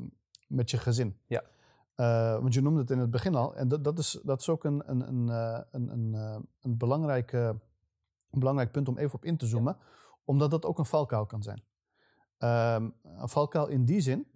[0.49, 1.19] met je gezin.
[1.27, 1.43] Ja.
[1.97, 3.55] Uh, want je noemde het in het begin al.
[3.55, 6.77] En dat, dat, is, dat is ook een, een, een, eh, een, een, eh, een,
[6.77, 7.61] belangrijk, een
[8.31, 9.77] belangrijk punt om even op in te zoomen.
[10.25, 11.63] Omdat dat ook een valkuil kan zijn.
[12.43, 14.27] Um, een valkuil in die zin,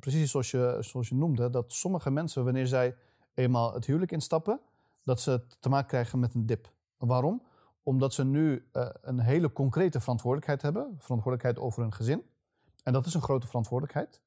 [0.00, 2.96] precies zoals je, zoals je noemde, dat sommige mensen, wanneer zij
[3.34, 4.60] eenmaal het huwelijk instappen,
[5.04, 6.72] dat ze te maken krijgen met een dip.
[6.96, 7.42] Waarom?
[7.82, 8.68] Omdat ze nu
[9.00, 10.94] een hele concrete verantwoordelijkheid hebben.
[10.98, 12.22] Verantwoordelijkheid over hun gezin.
[12.82, 14.20] En dat is een grote verantwoordelijkheid.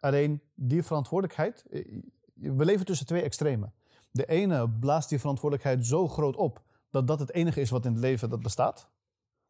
[0.00, 2.02] Alleen die verantwoordelijkheid, eh,
[2.34, 3.72] we leven tussen twee extremen.
[4.10, 7.92] De ene blaast die verantwoordelijkheid zo groot op dat dat het enige is wat in
[7.92, 8.88] het leven dat bestaat.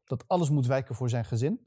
[0.04, 1.66] Dat alles moet wijken voor zijn gezin.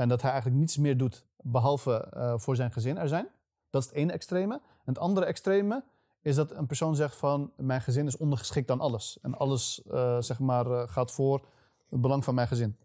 [0.00, 3.28] En dat hij eigenlijk niets meer doet behalve uh, voor zijn gezin er zijn.
[3.70, 4.60] Dat is het ene extreme.
[4.84, 5.84] Het andere extreme
[6.22, 9.18] is dat een persoon zegt van mijn gezin is ondergeschikt aan alles.
[9.22, 11.46] En alles uh, zeg maar, gaat voor
[11.88, 12.76] het belang van mijn gezin.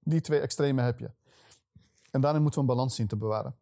[0.00, 1.10] Die twee extremen heb je.
[2.10, 3.56] En daarin moeten we een balans zien te bewaren.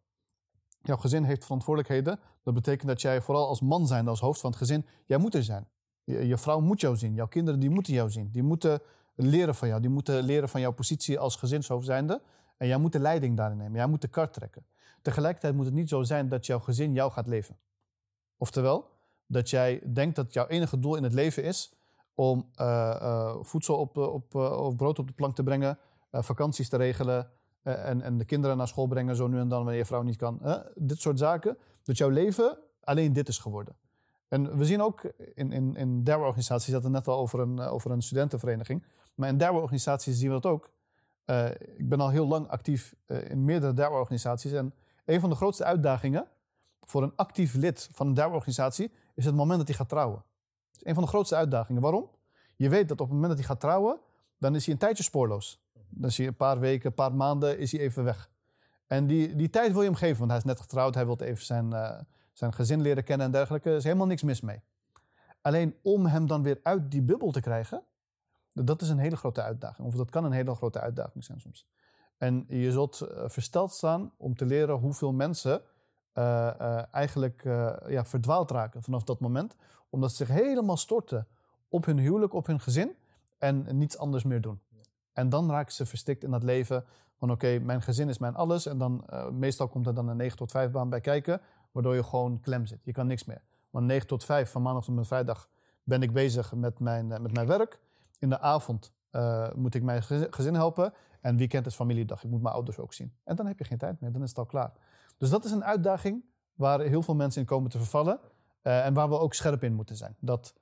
[0.81, 2.19] Jouw gezin heeft verantwoordelijkheden.
[2.43, 5.35] Dat betekent dat jij vooral als man zijn, als hoofd van het gezin, jij moet
[5.35, 5.67] er zijn.
[6.03, 7.13] Je, je, vrouw moet jou zien.
[7.13, 8.29] Jouw kinderen die moeten jou zien.
[8.31, 8.81] Die moeten
[9.15, 9.81] leren van jou.
[9.81, 12.21] Die moeten leren van jouw positie als gezinshoofd zijnde.
[12.57, 13.73] En jij moet de leiding daarin nemen.
[13.73, 14.65] Jij moet de kar trekken.
[15.01, 17.57] Tegelijkertijd moet het niet zo zijn dat jouw gezin jou gaat leven.
[18.37, 18.89] Oftewel,
[19.27, 21.73] dat jij denkt dat jouw enige doel in het leven is
[22.13, 22.65] om uh,
[23.01, 25.79] uh, voedsel op, op, uh, of brood op de plank te brengen,
[26.11, 27.29] vakanties te regelen,
[27.61, 30.01] eh, en, en de kinderen naar school brengen, zo nu en dan wanneer je vrouw
[30.01, 30.63] niet kan.
[30.75, 31.57] dit soort zaken.
[31.83, 33.75] Dat jouw leven alleen dit is geworden.
[34.27, 37.91] En we zien ook in, in, in organisaties, dat het net al over een, over
[37.91, 38.83] een studentenvereniging.
[39.15, 40.69] Maar in derde organisaties zien we dat ook.
[41.25, 44.51] Uh, ik ben al heel lang actief uh, in meerdere derde organisaties.
[44.51, 44.73] En
[45.05, 46.27] een van de grootste uitdagingen
[46.81, 50.23] voor een actief lid van een derde organisatie is het moment dat hij gaat trouwen.
[50.71, 51.81] Dat is een van de grootste uitdagingen.
[51.81, 52.09] Waarom?
[52.55, 53.99] Je weet dat op het moment dat hij gaat trouwen,
[54.37, 55.63] dan is hij een tijdje spoorloos.
[55.89, 58.29] Dan zie je een paar weken, een paar maanden is hij even weg.
[58.87, 60.95] En die, die tijd wil je hem geven, want hij is net getrouwd.
[60.95, 61.99] Hij wil even zijn, uh,
[62.33, 63.69] zijn gezin leren kennen en dergelijke.
[63.69, 64.61] Er is helemaal niks mis mee.
[65.41, 67.83] Alleen om hem dan weer uit die bubbel te krijgen,
[68.63, 69.87] dat is een hele grote uitdaging.
[69.87, 71.67] Of dat kan een hele grote uitdaging zijn soms.
[72.17, 75.61] En je zult uh, versteld staan om te leren hoeveel mensen
[76.13, 77.43] uh, eigenlijk
[77.87, 79.55] ja, verdwaald raken vanaf dat moment.
[79.89, 81.27] Omdat ze zich helemaal storten
[81.67, 82.95] op hun huwelijk, op hun gezin
[83.37, 84.61] en niets anders meer doen.
[85.13, 86.85] En dan raken ze verstikt in dat leven
[87.17, 88.65] van oké, mijn gezin is mijn alles.
[88.65, 91.41] En dan uh, meestal komt er dan een 9 tot 5 baan bij kijken,
[91.71, 92.79] waardoor je gewoon klem zit.
[92.83, 93.41] Je kan niks meer.
[93.69, 95.49] Want 9 tot 5 van maandag tot vrijdag
[95.83, 97.79] ben ik bezig met mijn, uh, met mijn werk.
[98.25, 100.93] In de avond uh, moet ik mijn gezin helpen.
[101.21, 102.23] En weekend is familiedag.
[102.23, 103.15] Ik moet mijn ouders ook zien.
[103.23, 104.11] En dan heb je geen tijd meer.
[104.11, 104.73] Dan is het al klaar.
[105.17, 108.19] Dus dat is een uitdaging waar heel veel mensen in komen te vervallen.
[108.61, 110.15] en waar we ook scherp in moeten zijn.
[110.19, 110.53] Dat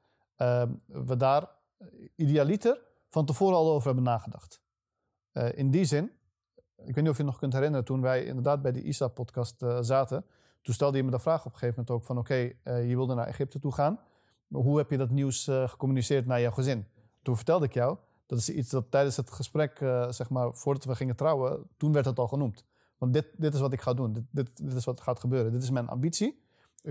[0.86, 1.49] we daar
[2.15, 4.62] idealiter van tevoren al over hebben nagedacht.
[5.34, 6.12] Uh, in die zin,
[6.78, 10.26] ik weet niet of je nog kunt herinneren, toen wij inderdaad bij de ISA-podcast zaten,
[10.62, 13.15] toen stelde je me de vraag op een gegeven moment ook van oké, je wilde
[13.15, 13.99] naar Egypte toe gaan.
[14.47, 16.88] Hoe heb je dat nieuws gecommuniceerd naar jouw gezin?
[17.24, 19.78] Toen vertelde ik jou, dat is iets dat tijdens het gesprek,
[20.09, 22.65] zeg maar, voordat we gingen trouwen, toen werd het al genoemd.
[22.97, 25.51] Want dit, dit is wat ik ga doen, dit, dit, dit is wat gaat gebeuren,
[25.51, 26.41] dit is mijn ambitie.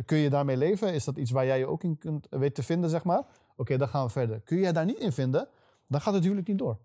[0.04, 0.94] Kun je daarmee leven?
[0.94, 3.18] Is dat iets waar jij je ook in kunt weten te vinden, zeg maar?
[3.18, 4.40] Oké, okay, dan gaan we verder.
[4.40, 5.48] Kun je daar niet in vinden?
[5.92, 6.78] dan gaat het huwelijk niet door.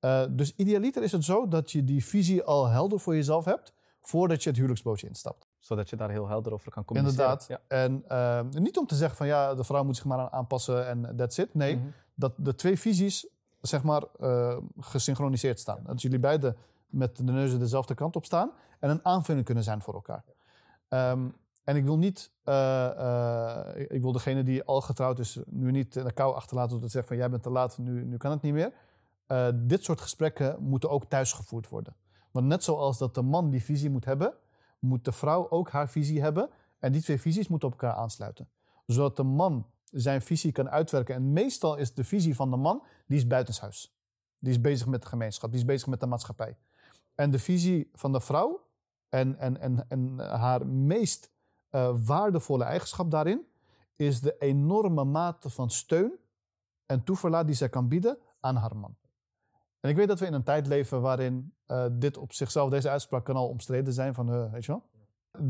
[0.00, 3.72] Uh, dus idealiter is het zo dat je die visie al helder voor jezelf hebt
[4.00, 5.48] voordat je het huwelijksbootje instapt.
[5.58, 7.30] Zodat je daar heel helder over kan communiceren.
[7.30, 7.60] Inderdaad.
[7.68, 11.16] En uh, niet om te zeggen van ja, de vrouw moet zich maar aanpassen en
[11.16, 11.54] that's it.
[11.54, 11.92] Nee, mm -hmm.
[12.20, 13.28] Dat de twee visies
[13.60, 15.82] zeg maar uh, gesynchroniseerd staan.
[15.86, 16.56] Dat jullie beide
[16.86, 20.24] met de neuzen dezelfde kant op staan en een aanvulling kunnen zijn voor elkaar.
[20.88, 23.58] Um, en ik wil niet, uh, uh,
[23.88, 26.88] ik wil degene die al getrouwd is, nu niet in de kou achterlaten door te
[26.88, 28.72] zeggen van jij bent te laat, nu, nu kan het niet meer.
[29.30, 31.94] eh, dit soort gesprekken moeten ook thuis gevoerd worden.
[32.30, 34.34] Want net zoals dat de man die visie moet hebben,
[34.78, 36.50] moet de vrouw ook haar visie hebben.
[36.78, 38.48] En die twee visies moeten op elkaar aansluiten.
[38.86, 41.14] Zodat de man zijn visie kan uitwerken.
[41.14, 43.94] En meestal is de visie van de man, die is buitenshuis.
[44.38, 46.56] Die is bezig met de gemeenschap, die is bezig met de maatschappij.
[47.14, 48.66] En de visie van de vrouw
[49.08, 51.30] en, en, en, en haar meest
[51.70, 53.46] uh, waardevolle eigenschap daarin
[53.96, 56.12] is de enorme mate van steun
[56.86, 58.96] en toeverlaat die zij kan bieden aan haar man.
[59.80, 62.90] En ik weet dat we in een tijd leven waarin uh, dit op zichzelf, deze
[62.90, 64.82] uitspraak kan al omstreden zijn van, uh, weet je wel.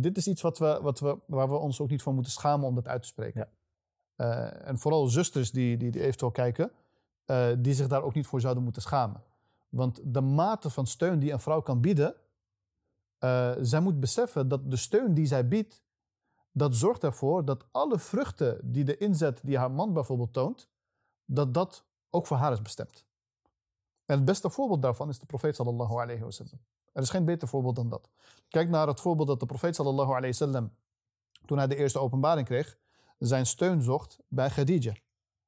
[0.00, 2.66] Dit is iets wat we, wat we, waar we ons ook niet voor moeten schamen
[2.66, 3.48] om dat uit te spreken.
[4.20, 6.72] Uh, en vooral zusters die, die, die eventueel kijken,
[7.58, 9.22] die zich daar ook niet voor zouden moeten schamen.
[9.68, 12.14] Want de mate van steun die een vrouw kan bieden,
[13.60, 15.82] zij moet beseffen dat de steun die zij biedt,
[16.52, 20.68] dat zorgt ervoor dat alle vruchten die de inzet die haar man bijvoorbeeld toont,
[21.24, 23.04] dat dat ook voor haar is bestemd.
[24.04, 26.60] En het beste voorbeeld daarvan is de profeet sallallahu alayhi wa sallam.
[26.92, 28.08] Er is geen beter voorbeeld dan dat.
[28.48, 30.72] Kijk naar het voorbeeld dat de profeet sallallahu alayhi wa sallam,
[31.46, 32.78] toen hij de eerste openbaring kreeg,
[33.28, 34.92] zijn steun zocht bij Khadija.
[34.92, 35.00] Dat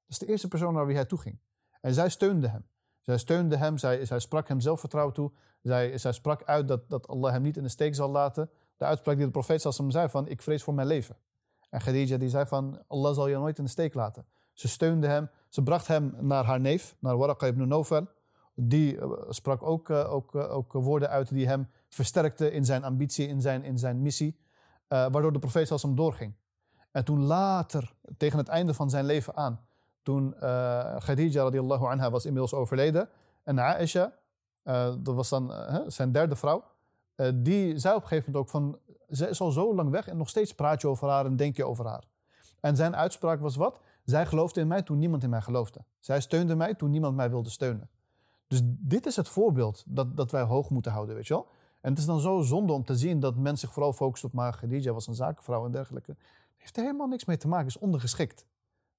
[0.07, 1.39] is de eerste persoon naar wie hij toeging.
[1.81, 2.67] En zij steunde hem.
[3.01, 5.33] Zij steunde hem, zij, zij sprak hem zelfvertrouwen toe.
[5.63, 8.51] Zij, zij sprak uit dat, dat Allah hem niet in de steek zal laten.
[8.77, 11.17] De uitspraak die de profeet sallallahu zei van, ik vrees voor mijn leven.
[11.71, 14.27] En Khadija die zei van, Allah zal je nooit in de steek laten.
[14.53, 18.07] Ze steunde hem, ze bracht hem naar haar neef, naar Waraqa ibn Nawfal
[18.55, 22.85] die eh, sprak ook, eh, ook, eh, ook woorden uit die hem versterkten in zijn
[22.85, 24.41] ambitie, in zijn, in zijn missie,
[24.89, 26.35] waardoor de profeet hem doorging.
[26.93, 29.61] En toen later, tegen het einde van zijn leven aan,
[30.03, 33.09] toen uh, Khadija radiallahu anha was inmiddels overleden,
[33.43, 34.13] en Aisha,
[34.99, 35.53] dat was dan
[35.87, 36.65] zijn derde vrouw,
[37.35, 38.79] die zei op een gegeven moment ook van,
[39.11, 41.57] ze is al zo lang weg en nog steeds praat je over haar en denk
[41.57, 42.05] je over haar.
[42.61, 43.81] En zijn uitspraak was wat?
[44.05, 45.85] Zij geloofde in mij toen niemand in mij geloofde.
[46.01, 47.89] Zij steunde mij toen niemand mij wilde steunen.
[48.47, 51.47] Dus dit is het voorbeeld dat, dat wij hoog moeten houden, weet je wel.
[51.81, 54.33] En het is dan zo zonde om te zien dat men zich vooral focust op
[54.33, 56.17] maar Khadija was een zakenvrouw en dergelijke.
[56.63, 58.47] Heeft er helemaal niks mee te maken, is ondergeschikt.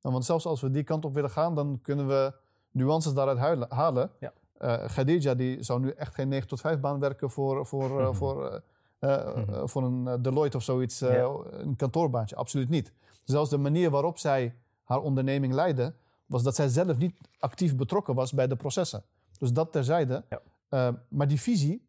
[0.01, 2.33] Nou, want zelfs als we die kant op willen gaan, dan kunnen we
[2.71, 4.11] nuances daaruit halen.
[4.19, 4.33] Ja.
[4.61, 8.13] Uh, Khadija die zou nu echt geen 9 tot 5 baan werken voor, voor, uh,
[8.19, 8.61] voor,
[8.99, 12.35] uh, voor een Deloitte of zoiets, een kantoorbaantje.
[12.35, 12.91] Absoluut niet.
[13.23, 15.93] Zelfs de manier waarop zij haar onderneming leidde,
[16.25, 19.03] was dat zij zelf niet actief betrokken was bij de processen.
[19.37, 20.23] Dus dat terzijde.
[20.69, 20.99] Ja.
[21.07, 21.87] Maar die visie,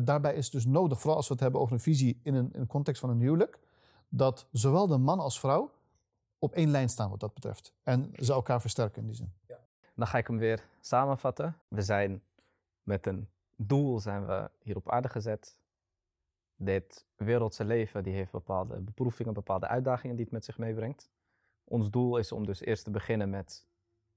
[0.00, 2.60] daarbij is dus nodig, vooral als we het hebben over een visie in een, in
[2.60, 3.58] een context van een huwelijk,
[4.08, 5.70] dat zowel de man als vrouw
[6.38, 7.72] op één lijn staan wat dat betreft.
[7.82, 9.32] En ze elkaar versterken in die zin.
[9.46, 9.58] Ja.
[9.94, 11.56] Dan ga ik hem weer samenvatten.
[11.68, 12.22] We zijn
[12.82, 15.58] met een doel zijn we hier op aarde gezet.
[16.56, 21.10] Dit wereldse leven die heeft bepaalde beproevingen, bepaalde uitdagingen die het met zich meebrengt.
[21.64, 23.66] Ons doel is om dus eerst te beginnen met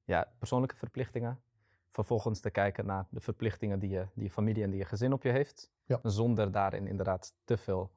[0.03, 1.41] ja, persoonlijke verplichtingen.
[1.89, 5.13] Vervolgens te kijken naar de verplichtingen die je, die je familie en die je gezin
[5.13, 5.69] op je heeft.
[6.03, 7.91] Zonder daarin inderdaad te veel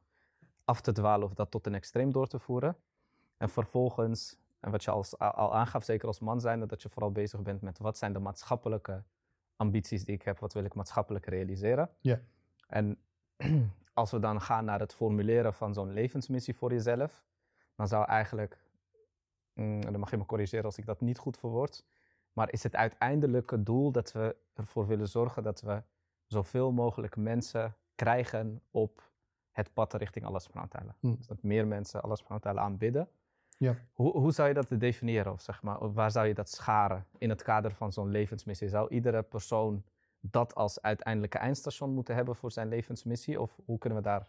[0.64, 2.76] af te dwalen of dat tot een extreem door te voeren.
[3.36, 7.12] En vervolgens, en wat je al, al aangaf, zeker als man zijnde, dat je vooral
[7.12, 9.02] bezig bent met wat zijn de maatschappelijke
[9.56, 11.90] ambities die ik heb, wat wil ik maatschappelijk realiseren.
[12.00, 12.20] Ja.
[12.66, 12.98] En
[13.94, 17.24] als we dan gaan naar het formuleren van zo'n levensmissie voor jezelf,
[17.74, 18.58] dan zou eigenlijk,
[19.54, 21.84] mm, dan mag je me corrigeren als ik dat niet goed verwoord,
[22.32, 25.82] maar is het uiteindelijke doel dat we ervoor willen zorgen dat we
[26.26, 29.10] zoveel mogelijk mensen krijgen op
[29.52, 31.14] het pad richting Allah subhanahu hm.
[31.14, 33.08] Dus dat meer mensen Allah subhanahu aanbidden.
[33.58, 33.76] Ja.
[33.92, 35.32] Hoe, hoe zou je dat definiëren?
[35.32, 38.68] Of zeg maar, waar zou je dat scharen in het kader van zo'n levensmissie?
[38.68, 39.82] Zou iedere persoon
[40.20, 43.40] dat als uiteindelijke eindstation moeten hebben voor zijn levensmissie?
[43.40, 44.28] Of hoe kunnen we daar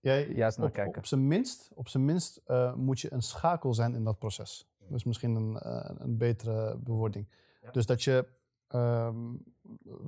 [0.00, 0.98] ja, juist naar kijken?
[0.98, 4.68] Op zijn minst, op zijn minst uh, moet je een schakel zijn in dat proces.
[4.78, 7.28] Dat is misschien een, uh, een betere bewoording.
[7.72, 8.26] Dus dat je.
[8.68, 9.42] Um,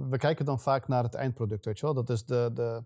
[0.09, 1.95] we kijken dan vaak naar het eindproduct, weet je wel.
[1.95, 2.85] Dat is de, de,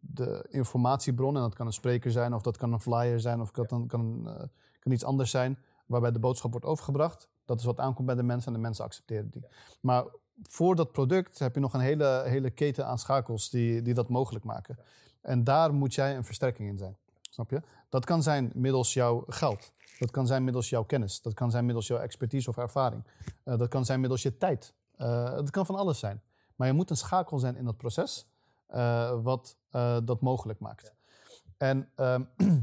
[0.00, 1.36] de informatiebron.
[1.36, 3.86] En dat kan een spreker zijn, of dat kan een flyer zijn, of dat kan,
[3.86, 4.34] kan, uh,
[4.78, 5.58] kan iets anders zijn.
[5.86, 7.28] Waarbij de boodschap wordt overgebracht.
[7.44, 9.44] Dat is wat aankomt bij de mensen en de mensen accepteren die.
[9.80, 10.04] Maar
[10.42, 14.08] voor dat product heb je nog een hele, hele keten aan schakels die, die dat
[14.08, 14.78] mogelijk maken.
[15.20, 16.96] En daar moet jij een versterking in zijn.
[17.20, 17.62] Snap je?
[17.88, 19.72] Dat kan zijn middels jouw geld.
[19.98, 21.22] Dat kan zijn middels jouw kennis.
[21.22, 23.04] Dat kan zijn middels jouw expertise of ervaring.
[23.44, 24.74] Uh, dat kan zijn middels je tijd.
[24.98, 26.22] Uh, dat kan van alles zijn.
[26.56, 28.26] Maar je moet een schakel zijn in dat proces
[29.22, 29.56] wat
[30.04, 30.94] dat mogelijk maakt.
[31.56, 32.24] En, ehm,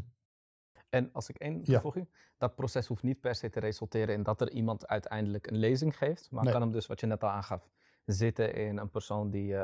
[0.98, 2.18] en als ik één toevoeging, ja.
[2.38, 5.98] dat proces hoeft niet per se te resulteren in dat er iemand uiteindelijk een lezing
[5.98, 6.32] geeft.
[6.32, 6.52] Maar nee.
[6.52, 7.70] kan hem dus, wat je net al aangaf,
[8.06, 9.56] zitten in een persoon die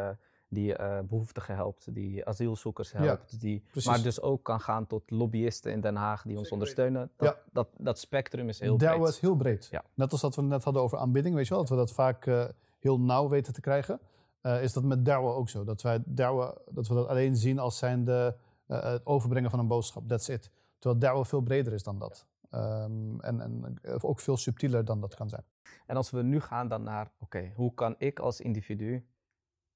[0.55, 5.71] die uh, behoeftigen helpt, die asielzoekers helpt, die, maar dus ook kan gaan tot lobbyisten
[5.71, 7.11] in Den Haag die ons ondersteunen.
[7.15, 7.41] Dat, ja.
[7.51, 8.89] dat, dat spectrum is heel breed.
[8.89, 9.67] Dat was heel breed.
[9.71, 9.83] Ja.
[9.93, 12.25] Net als dat we net hadden over aanbidding, weet je wel, dat we dat vaak
[12.25, 12.45] uh,
[12.79, 13.99] heel nauw weten te krijgen,
[14.45, 15.63] eh, is dat met da'wa ook zo.
[15.63, 18.37] Dat wij da'wa, dat we dat alleen zien als zijnde
[18.67, 20.07] uh, het overbrengen van een boodschap.
[20.07, 20.51] That's it.
[20.79, 22.27] Terwijl da'wa veel breder is dan dat.
[22.51, 25.43] Um, en, en ook veel subtieler dan dat kan zijn.
[25.85, 29.05] En als we nu gaan dan naar, oké, hoe kan ik als individu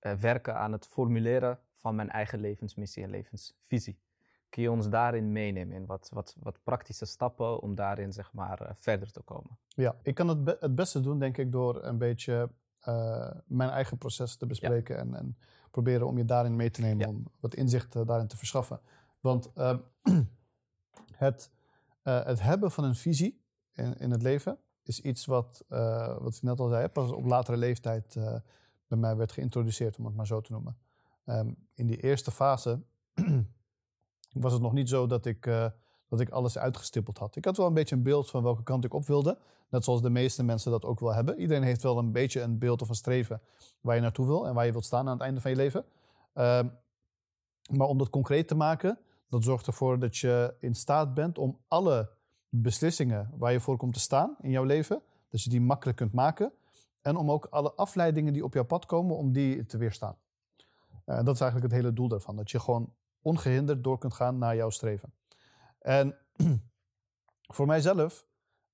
[0.02, 4.00] uh, werken aan het formuleren van mijn eigen levensmissie en levensvisie?
[4.50, 8.72] Kun je ons daarin meenemen in wat, wat, wat praktische stappen om daarin zeg maar
[8.76, 9.58] verder te komen?
[9.68, 12.50] Ja, ik kan het, be het beste doen denk ik door een beetje
[12.88, 15.02] uh, mijn eigen proces te bespreken ja.
[15.02, 15.38] en, en,
[15.72, 17.08] proberen om je daarin mee te nemen, ja.
[17.08, 18.80] om wat inzicht uh, daarin te verschaffen.
[19.20, 19.80] Want ehm,
[21.16, 21.52] het,
[22.04, 25.64] het hebben van een visie in, in het leven is iets wat,
[26.20, 28.18] wat ik net al zei, pas op latere leeftijd
[28.88, 30.78] bij mij werd geïntroduceerd, om het maar zo te noemen.
[31.26, 32.82] Um, in die eerste fase
[34.44, 35.46] was het nog niet zo dat ik,
[36.10, 37.36] dat ik alles uitgestippeld had.
[37.36, 39.38] Ik had wel een beetje een beeld van welke kant ik op wilde.
[39.70, 41.40] Net zoals de meeste mensen dat ook wel hebben.
[41.40, 43.42] Iedereen heeft wel een beetje een beeld of een streven
[43.82, 45.86] waar je naartoe wil en waar je wilt staan aan het einde van je leven.
[46.36, 46.62] Uh,
[47.72, 49.00] maar om dat concreet te maken,
[49.30, 52.10] dat zorgt ervoor dat je in staat bent om alle
[52.50, 56.14] beslissingen waar je voor komt te staan in jouw leven, dat je die makkelijk kunt
[56.14, 56.52] maken.
[57.02, 60.16] En om ook alle afleidingen die op jouw pad komen, om die te weerstaan.
[61.06, 62.36] Uh, dat is eigenlijk het hele doel daarvan.
[62.36, 65.14] Dat je gewoon ongehinderd door kunt gaan naar jouw streven.
[65.90, 66.16] En
[67.56, 68.26] voor mijzelf,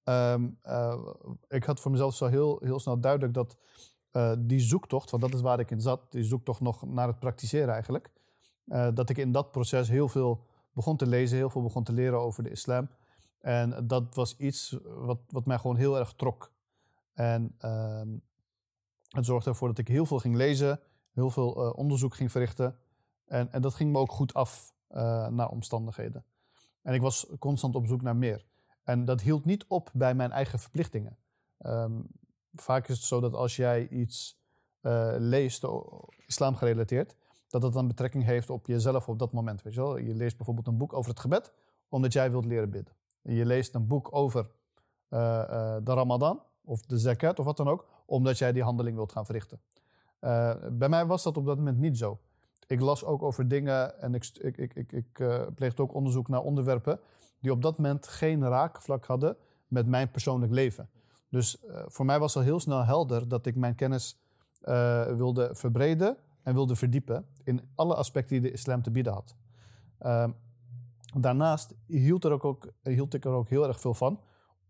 [0.04, 1.08] um, uh,
[1.48, 3.58] ik had voor mezelf zo heel, heel snel duidelijk dat
[4.12, 7.20] uh, die zoektocht, want dat is waar ik in zat, die zoektocht nog naar het
[7.20, 8.12] praktiseren eigenlijk,
[8.66, 11.94] uh, dat ik in dat proces heel veel begon te lezen, heel veel begon te
[11.94, 12.90] leren over de islam.
[13.40, 16.52] En dat was iets wat, wat mij gewoon heel erg trok.
[17.14, 18.10] En ehm,
[19.10, 20.80] het zorgde ervoor dat ik heel veel ging lezen,
[21.14, 22.78] heel veel onderzoek ging verrichten.
[23.26, 24.74] En, en dat ging me ook goed af
[25.30, 26.26] naar omstandigheden.
[26.86, 28.46] En ik was constant op zoek naar meer.
[28.84, 31.18] En dat hield niet op bij mijn eigen verplichtingen.
[31.66, 32.08] Um,
[32.54, 34.40] vaak is het zo dat als jij iets
[34.82, 35.66] uh, leest,
[36.26, 37.16] islam gerelateerd,
[37.48, 39.62] dat dat dan betrekking heeft op jezelf op dat moment.
[39.62, 39.98] Weet je, wel?
[39.98, 41.54] je leest bijvoorbeeld een boek over het gebed,
[41.90, 42.94] omdat jij wilt leren bidden.
[43.22, 44.50] Je leest een boek over
[45.10, 49.12] uh, de Ramadan of de zakat of wat dan ook, omdat jij die handeling wilt
[49.12, 49.62] gaan verrichten.
[50.72, 52.20] bij mij was dat op dat moment niet zo
[52.68, 56.42] ik las ook over dingen en ik, ik, ik, ik, uh, pleegde ook onderzoek naar
[56.42, 57.00] onderwerpen
[57.40, 59.38] die op dat moment geen raakvlak hadden
[59.68, 60.90] met mijn persoonlijk leven.
[61.30, 64.20] Dus uh, voor mij was al heel snel helder dat ik mijn kennis
[64.64, 69.36] uh, wilde verbreden en wilde verdiepen in alle aspecten die de islam te bieden had.
[70.00, 70.32] Ehm,
[71.20, 74.22] daarnaast hield, er ook, ook, hield ik er ook heel erg veel van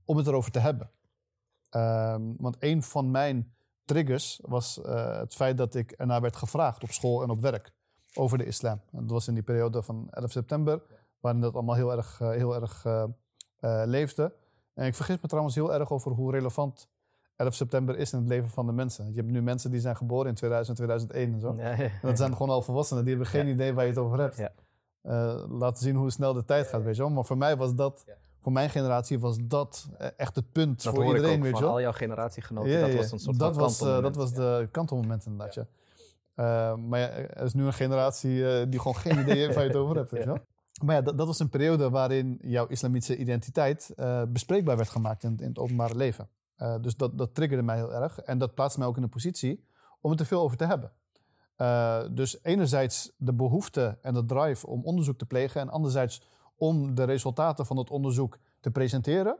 [0.06, 0.89] om het erover te hebben.
[1.70, 3.54] Ehm, want een van mijn
[3.86, 4.80] triggers was
[5.20, 7.74] het feit dat ik ernaar werd gevraagd op school en op werk
[8.16, 8.82] over de islam.
[8.91, 10.82] En dat was in die periode van 11 september,
[11.20, 13.03] waarin dat allemaal heel erg, uh, heel erg uh,
[13.59, 14.34] uh, leefde.
[14.74, 16.88] En ik vergis me trouwens heel erg over hoe relevant
[17.36, 19.07] 11 september is in het leven van de mensen.
[19.07, 21.53] Je hebt nu mensen die zijn geboren in 2000, 2001 en zo.
[21.57, 21.84] Ja, ja, ja.
[21.84, 24.51] En dat zijn gewoon al volwassenen, die hebben geen idee waar je het over hebt.
[25.49, 27.11] laten zien hoe snel de tijd gaat, weet je wel.
[27.11, 28.05] Maar voor mij was dat
[28.45, 31.41] voor mijn generatie was dat echt het punt dat voor iedereen.
[31.41, 31.72] weet je wel?
[31.72, 35.26] al jouw generatiegenoten, dat was een soort dat van was, uh, Dat was de kantelmoment
[35.26, 35.66] inderdaad, ja.
[36.36, 39.64] Uh, maar ja, er is nu een generatie uh, die gewoon geen idee heeft waar
[39.64, 40.12] je het over hebt.
[40.26, 40.38] Wel?
[40.84, 45.24] Maar ja, dat, dat, was een periode waarin jouw islamitische identiteit uh, bespreekbaar werd gemaakt
[45.24, 46.30] in, in het openbare leven.
[46.82, 48.20] dus dat, dat triggerde mij heel erg.
[48.20, 49.66] En dat plaatste mij ook in een positie
[50.02, 50.92] om het er veel over te hebben.
[52.16, 55.62] dus enerzijds de behoefte en de drive om onderzoek te plegen.
[55.62, 56.22] En anderzijds
[56.56, 59.38] om de resultaten van het onderzoek te presenteren.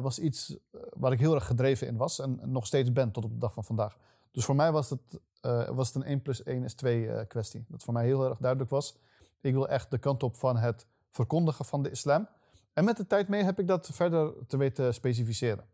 [0.00, 0.56] was iets
[0.90, 2.18] waar ik heel erg gedreven in was.
[2.18, 3.96] En nog steeds ben tot op de dag van vandaag.
[4.30, 7.20] Dus voor mij was het uh, was het een 1 plus 1 is 2 uh,
[7.28, 7.64] kwestie.
[7.68, 8.96] Dat voor mij heel erg duidelijk was.
[9.40, 12.28] Ik wil echt de kant op van het verkondigen van de islam.
[12.72, 15.64] En met de tijd mee heb ik dat verder te weten specificeren.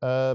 [0.00, 0.30] Uh,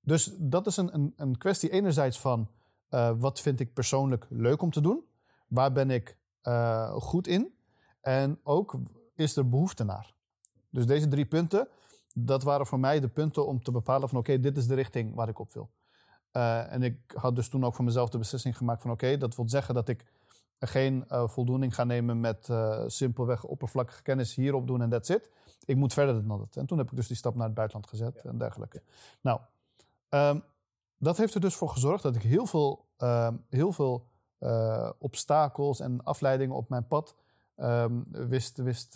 [0.00, 2.48] dus dat is een, een, een kwestie enerzijds van
[2.90, 5.04] uh, wat vind ik persoonlijk leuk om te doen?
[5.46, 6.16] Waar ben ik
[6.92, 7.54] goed in?
[8.00, 8.78] En ook
[9.14, 10.14] is er behoefte naar?
[10.70, 11.68] Dus deze drie punten,
[12.14, 15.14] dat waren voor mij de punten om te bepalen van oké, dit is de richting
[15.14, 15.70] waar ik op wil.
[16.32, 19.18] Uh, en ik had dus toen ook voor mezelf de beslissing gemaakt van oké, okay,
[19.18, 20.04] dat wil zeggen dat ik
[20.58, 25.30] geen uh, voldoening ga nemen met uh, simpelweg oppervlakkige kennis hierop doen en that's it.
[25.64, 26.56] Ik moet verder dan dat.
[26.56, 28.30] En toen heb ik dus die stap naar het buitenland gezet ja.
[28.30, 28.82] en dergelijke.
[29.20, 29.40] Nou,
[30.08, 30.42] um,
[30.98, 34.06] dat heeft er dus voor gezorgd dat ik heel veel, um, heel veel
[34.98, 37.14] obstakels en afleidingen op mijn pad
[37.56, 38.92] um, wist, wist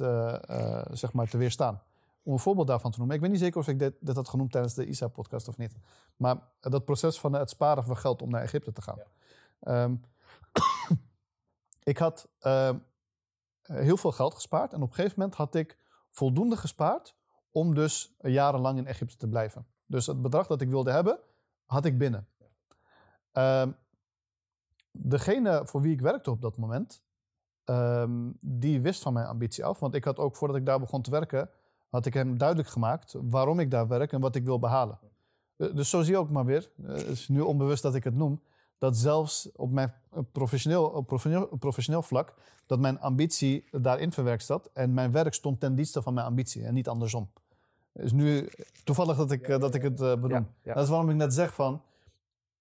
[0.90, 1.82] zeg maar te weerstaan
[2.26, 3.16] om een voorbeeld daarvan te noemen.
[3.16, 5.76] Ik weet niet zeker of ik dit, dit had genoemd tijdens de ISA-podcast of niet.
[6.16, 8.98] Maar dat proces van het sparen van geld om naar Egypte te gaan.
[9.60, 9.82] Ja.
[9.82, 10.04] Um,
[11.92, 12.84] ik had um,
[13.62, 14.72] heel veel geld gespaard.
[14.72, 15.78] En op een gegeven moment had ik
[16.10, 17.16] voldoende gespaard
[17.50, 19.66] om dus jarenlang in Egypte te blijven.
[19.86, 21.18] Dus het bedrag dat ik wilde hebben,
[21.66, 22.28] had ik binnen.
[23.32, 23.70] Ehm,
[24.90, 27.02] degene voor wie ik werkte op dat moment,
[27.64, 29.78] ehm, die wist van mijn ambitie af.
[29.78, 31.50] Want ik had ook voordat ik daar begon te werken,
[31.88, 34.98] had ik hem duidelijk gemaakt waarom ik daar werk en wat ik wil behalen.
[35.56, 38.04] Eh, Dus zo zie je ook maar weer, eh, het is nu onbewust dat ik
[38.04, 38.42] het noem,
[38.78, 41.00] dat zelfs op mijn eh, professioneel,
[41.58, 42.34] professioneel, vlak,
[42.66, 46.64] dat mijn ambitie daarin verwerkt zat en mijn werk stond ten dienste van mijn ambitie
[46.64, 47.30] en niet andersom.
[47.92, 48.50] Dus nu
[48.84, 50.48] toevallig dat ik, dat ik het benoem.
[50.62, 50.74] Ja.
[50.74, 51.82] Dat is waarom ik net zeg van,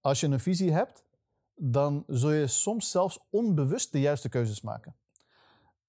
[0.01, 1.03] als je een visie hebt,
[1.55, 4.95] dan zul je soms zelfs onbewust de juiste keuzes maken.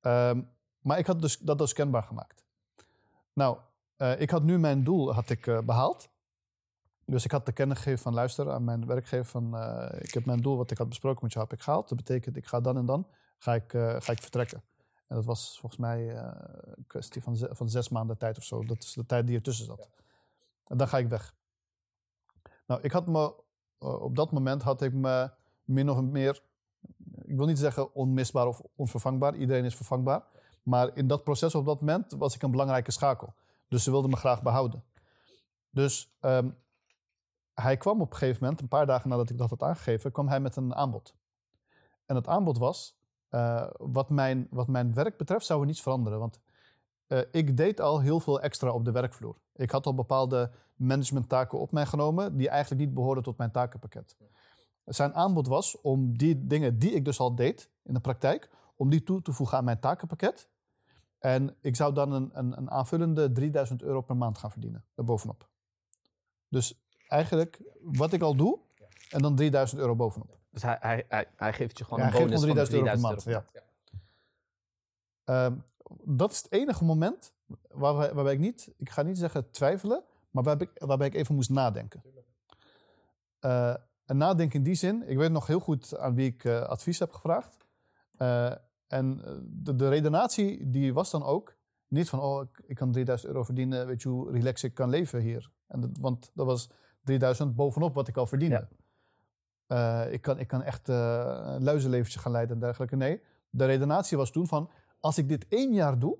[0.00, 0.42] Ehm,
[0.80, 2.44] maar ik had dus, dat dus kenbaar gemaakt.
[3.36, 3.58] Nou,
[3.96, 6.08] eh, ik had nu mijn doel had ik, eh, behaald.
[7.04, 10.24] Dus ik had te kennen gegeven van luister aan mijn werkgever van eh, ik heb
[10.24, 11.88] mijn doel wat ik had besproken met jou heb ik gehaald.
[11.88, 13.06] Dat betekent ik ga dan en dan
[13.38, 14.62] ga ik, ga ik vertrekken.
[15.06, 18.64] En dat was volgens mij een kwestie van, ze- van zes maanden tijd of zo.
[18.64, 19.88] Dat is de tijd die ertussen zat.
[20.66, 21.34] En dan ga ik weg.
[22.66, 23.34] Nou, ik had me
[23.78, 25.30] op dat moment had ik me
[25.64, 26.42] min of meer,
[27.22, 29.34] ik wil niet zeggen onmisbaar of onvervangbaar.
[29.36, 30.22] Iedereen is vervangbaar.
[30.66, 33.34] Maar in dat proces op dat moment was ik een belangrijke schakel.
[33.68, 34.84] Dus ze wilden me graag behouden.
[35.70, 36.50] Dus ehm,
[37.54, 40.28] hij kwam op een gegeven moment, een paar dagen nadat ik dat had aangegeven, kwam
[40.28, 41.14] hij met een aanbod.
[42.06, 42.96] En het aanbod was,
[43.28, 46.18] eh, wat, mijn, wat mijn werk betreft zou er niets veranderen.
[46.18, 46.40] Want
[47.06, 49.36] eh, ik deed al heel veel extra op de werkvloer.
[49.54, 54.16] Ik had al bepaalde managementtaken op mij genomen die eigenlijk niet behoorden tot mijn takenpakket.
[54.84, 58.90] Zijn aanbod was om die dingen die ik dus al deed in de praktijk, om
[58.90, 60.48] die toe te voegen aan mijn takenpakket.
[61.26, 65.48] En ik zou dan een, een, een aanvullende 3000 euro per maand gaan verdienen, daarbovenop.
[66.48, 68.58] Dus eigenlijk wat ik al doe,
[69.10, 70.38] en dan 3000 euro bovenop.
[70.50, 72.76] Dus hij, hij, hij, hij geeft je gewoon Ja, een hij geeft bonus van 3000
[72.76, 73.54] euro per 3000 maand,
[75.24, 75.54] Ehm,
[76.16, 77.32] dat is het enige moment
[77.68, 81.34] waarbij, waarbij ik niet, ik ga niet zeggen twijfelen, maar waarbij ik, waarbij ik even
[81.34, 82.02] moest nadenken.
[83.38, 83.74] Eh,
[84.04, 86.98] en nadenken in die zin, ik weet nog heel goed aan wie ik eh, advies
[86.98, 87.56] heb gevraagd.
[88.16, 88.52] Eh,
[88.86, 91.56] en eh, de, de redenatie die was dan ook
[91.88, 94.88] niet van, oh, ik, ik kan 3000 euro verdienen, weet je hoe relaxed ik kan
[94.88, 95.50] leven hier.
[95.66, 96.70] En dat, want dat was
[97.04, 98.68] 3000 bovenop wat ik al verdiende.
[99.66, 102.96] Eh, ik, kan, ik kan echt eh, een luizenleventje gaan leiden en dergelijke.
[102.96, 104.70] Nee, de redenatie was toen van,
[105.00, 106.18] als ik dit één jaar doe,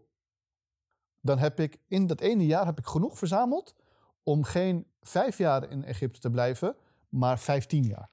[1.21, 3.75] dan heb ik in dat ene jaar heb ik genoeg verzameld
[4.23, 6.77] om geen vijf jaar in Egypte te blijven,
[7.09, 8.11] maar vijftien jaar.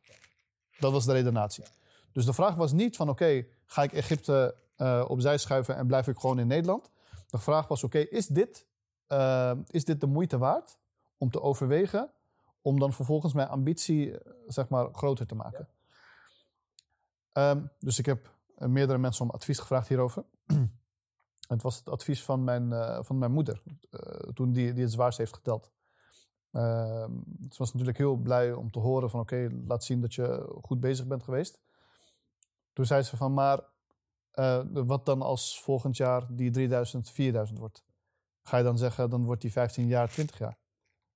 [0.80, 1.64] Dat was de redenatie.
[2.12, 6.08] Dus de vraag was niet van, oké, ga ik Egypte eh, opzij schuiven en blijf
[6.08, 6.90] ik gewoon in Nederland?
[7.30, 8.66] De vraag was, oké, is, dit,
[9.08, 10.78] eh, is dit de moeite waard
[11.18, 12.12] om te overwegen
[12.62, 15.68] om dan vervolgens mijn ambitie eh, zeg maar, groter te maken?
[17.32, 20.24] Ehm, dus ik heb meerdere mensen om advies gevraagd hierover.
[21.54, 22.70] het was het advies van mijn,
[23.06, 23.62] van mijn moeder,
[24.34, 25.72] toen die, die het zwaarst heeft geteld.
[26.52, 27.12] Ehm,
[27.50, 30.80] ze was natuurlijk heel blij om te horen van oké, laat zien dat je goed
[30.80, 31.60] bezig bent geweest.
[32.74, 33.60] Toen zei ze van maar
[34.32, 37.84] eh, wat dan als volgend jaar die 3000, 4000 wordt?
[38.42, 40.58] Ga je dan zeggen dan wordt die 15 jaar 20 jaar?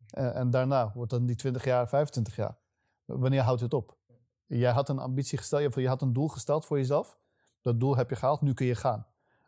[0.10, 2.58] Eh, en daarna wordt dan die 20 jaar 25 jaar?
[3.06, 3.98] Wanneer houdt het op?
[4.46, 7.18] Jij had een ambitie gesteld, je had een doel gesteld voor jezelf.
[7.62, 9.08] Dat doel heb je gehaald, nu kun je gaan.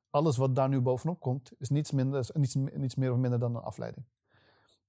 [0.10, 3.55] Alles wat daar nu bovenop komt, is niets, minder, is niets, meer of minder dan
[3.55, 4.05] een afleiding.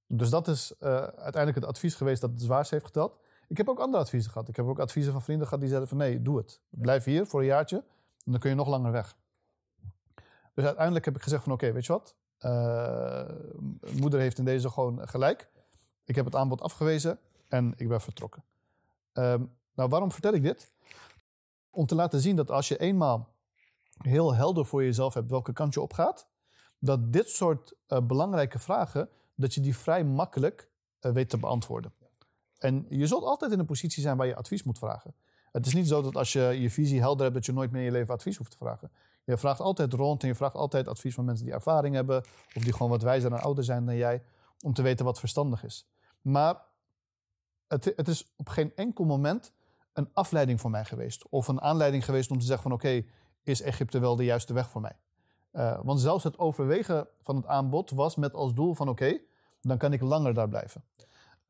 [0.07, 3.19] Dus dat is eh, uiteindelijk het advies geweest dat het zwaarst heeft geteld.
[3.51, 4.47] Ik heb ook andere adviezen gehad.
[4.47, 6.59] Ik heb ook adviezen van vrienden gehad die zeiden van nee, doe het.
[6.69, 7.77] Blijf hier voor een jaartje
[8.25, 9.15] en dan kun je nog langer weg.
[10.53, 12.15] Dus uiteindelijk heb ik gezegd van oké, weet je wat?
[12.37, 13.29] Eh,
[13.99, 15.49] moeder heeft in deze gewoon gelijk.
[16.03, 18.43] Ik heb het aanbod afgewezen en ik ben vertrokken.
[19.13, 19.43] Ehm,
[19.75, 20.71] nou, waarom vertel ik dit?
[21.69, 23.33] Om te laten zien dat als je eenmaal
[23.97, 26.27] heel helder voor jezelf hebt welke kant je opgaat,
[26.79, 31.93] dat dit soort eh, belangrijke vragen, dat je die vrij makkelijk eh, weet te beantwoorden.
[32.61, 35.13] En je zult altijd in een positie zijn waar je advies moet vragen.
[35.51, 37.79] Het is niet zo dat als je je visie helder hebt, dat je nooit meer
[37.79, 38.91] in je leven advies hoeft te vragen.
[39.23, 42.23] Je vraagt altijd rond en je vraagt altijd advies van mensen die ervaring hebben,
[42.55, 44.23] of die gewoon wat wijzer en ouder zijn dan jij,
[44.61, 45.87] om te weten wat verstandig is.
[46.21, 46.61] Maar
[47.67, 49.53] het, het is op geen enkel moment
[49.93, 51.29] een afleiding voor mij geweest.
[51.29, 53.03] Of een aanleiding geweest om te zeggen van oké,
[53.43, 54.97] is Egypte wel de juiste weg voor mij?
[55.53, 59.19] Uh, want zelfs het overwegen van het aanbod was met als doel van oké,
[59.61, 60.83] dan kan ik langer daar blijven.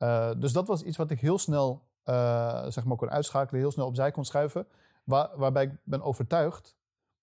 [0.02, 3.72] Uh, dus dat was iets wat ik heel snel uh, zeg maar kon uitschakelen, heel
[3.72, 4.68] snel opzij kon schuiven.
[5.04, 6.76] Waar, waarbij ik ben overtuigd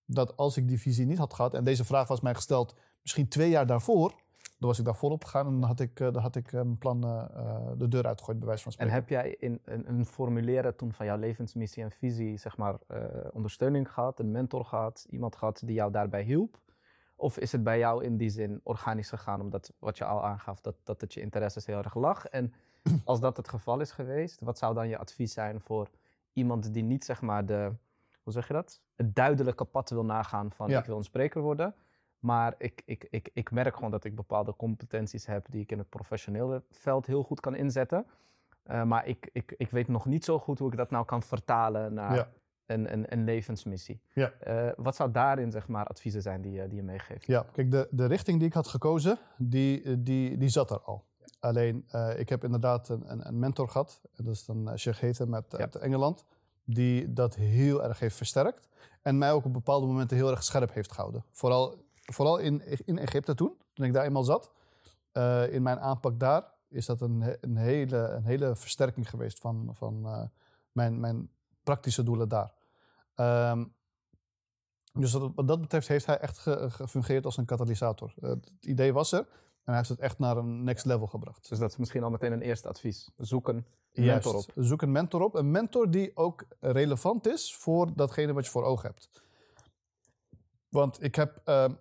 [0.04, 3.28] dat als ik die visie niet had gehad, en deze vraag was mij gesteld misschien
[3.28, 4.08] twee jaar daarvoor,
[4.58, 7.00] dan was ik daar volop gegaan en dan had ik, dan had ik mijn plan
[7.76, 8.94] de deur uitgegooid, bij wijze van spreken.
[8.94, 12.76] En heb jij in een, een formuleren toen van jouw levensmissie en visie, zeg maar,
[12.88, 12.98] uh,
[13.32, 16.60] ondersteuning gehad, een mentor gehad, iemand gehad die jou daarbij hielp?
[17.16, 20.60] Of is het bij jou in die zin organisch gegaan, omdat wat je al aangaf,
[20.60, 22.26] dat, dat het je interesses heel erg lag?
[22.26, 22.52] En
[23.04, 25.88] Als dat het geval is geweest, wat zou dan je advies zijn voor
[26.32, 27.72] iemand die niet zeg maar de,
[28.22, 28.80] hoe zeg je dat?
[28.96, 30.78] Het duidelijke pad wil nagaan van Ja.
[30.78, 31.74] ik wil een spreker worden.
[32.18, 35.78] Maar ik, ik, ik, ik merk gewoon dat ik bepaalde competenties heb die ik in
[35.78, 38.06] het professionele veld heel goed kan inzetten.
[38.62, 41.22] Eh, maar ik, ik, ik weet nog niet zo goed hoe ik dat nou kan
[41.22, 42.28] vertalen naar Ja.
[42.66, 44.00] een, een, een levensmissie.
[44.12, 44.30] Ja.
[44.40, 47.26] Eh, wat zou daarin zeg maar adviezen zijn die, je- die je meegeeft?
[47.26, 50.80] Ja, kijk, de, de richting die ik had gekozen, die, eh, die, die zat er
[50.80, 51.04] al.
[51.40, 54.00] Alleen, eh, ik heb inderdaad een, een, een mentor gehad.
[54.16, 55.58] Dat is dan uh, Sheikh Heten met, Ja.
[55.58, 56.24] uit Engeland.
[56.64, 58.68] Die dat heel erg heeft versterkt.
[59.02, 61.24] En mij ook op bepaalde momenten heel erg scherp heeft gehouden.
[61.32, 64.50] Vooral, vooral in, in Egypte toen, toen ik daar eenmaal zat.
[65.12, 69.70] Eh, in mijn aanpak daar is dat een, een, hele, een hele versterking geweest van,
[69.72, 70.22] van eh,
[70.72, 71.30] mijn, mijn
[71.62, 72.52] praktische doelen daar.
[73.14, 73.64] Ehm,
[74.92, 78.12] dus wat dat betreft heeft hij echt ge- gefungeerd als een katalysator.
[78.20, 79.26] Eh, het idee was er
[79.68, 81.48] en hij heeft het echt naar een next level gebracht.
[81.48, 83.10] Dus dat is misschien al meteen een eerste advies.
[83.16, 84.24] Zoek een Juist.
[84.24, 84.64] mentor op.
[84.64, 85.34] Zoek een mentor op.
[85.34, 89.10] Een mentor die ook relevant is voor datgene wat je voor ogen hebt.
[90.68, 91.72] Want ik heb, ehm,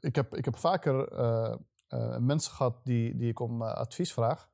[0.00, 1.54] ik heb, ik heb vaker eh,
[1.86, 4.50] eh, mensen gehad die, die ik om eh, advies vraag.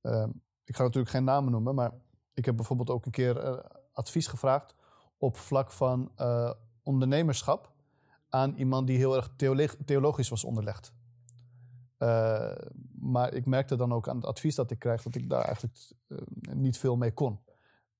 [0.00, 0.30] Ehm,
[0.64, 1.92] ik ga natuurlijk geen namen noemen, maar
[2.34, 4.74] ik heb bijvoorbeeld ook een keer advies gevraagd
[5.18, 6.12] op vlak van
[6.82, 7.72] ondernemerschap
[8.30, 10.92] aan iemand die heel erg theolo- theologisch was onderlegd.
[11.96, 12.52] Eh,
[13.00, 15.78] maar ik merkte dan ook aan het advies dat ik krijg dat ik daar eigenlijk
[16.08, 16.18] eh,
[16.54, 17.40] niet veel mee kon.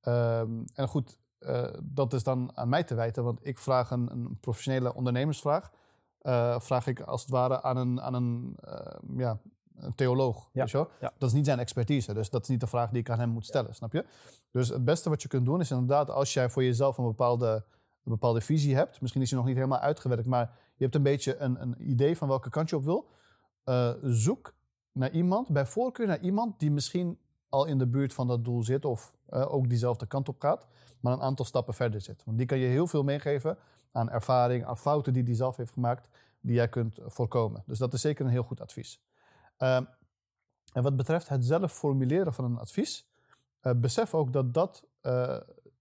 [0.00, 4.10] Ehm, en goed, eh, dat is dan aan mij te wijten, want ik vraag een,
[4.10, 5.70] een professionele ondernemersvraag.
[6.58, 8.56] vraag ik als het ware aan een, aan een,
[9.16, 9.40] ja,
[9.76, 10.48] een theoloog.
[10.52, 10.66] Ja,
[11.00, 11.12] ja.
[11.18, 13.28] Dat is niet zijn expertise, dus dat is niet de vraag die ik aan hem
[13.28, 14.04] moet stellen, snap je?
[14.50, 17.64] Dus het beste wat je kunt doen is inderdaad, als jij voor jezelf een bepaalde,
[18.04, 21.02] een bepaalde visie hebt, misschien is die nog niet helemaal uitgewerkt, maar je hebt een
[21.02, 23.08] beetje een, een idee van welke kant je op wil,
[23.64, 24.54] eh, zoek
[24.92, 28.62] naar iemand, bij voorkeur naar iemand die misschien al in de buurt van dat doel
[28.62, 30.66] zit of eh, ook diezelfde kant op gaat,
[31.00, 32.24] maar een aantal stappen verder zit.
[32.24, 33.58] Want die kan je heel veel meegeven
[33.92, 36.08] aan ervaring, aan fouten die die zelf heeft gemaakt,
[36.40, 37.62] die jij kunt voorkomen.
[37.66, 39.02] Dus dat is zeker een heel goed advies.
[39.56, 39.84] Ehm,
[40.72, 43.08] en wat betreft het zelf formuleren van een advies,
[43.60, 44.84] eh, besef ook dat dat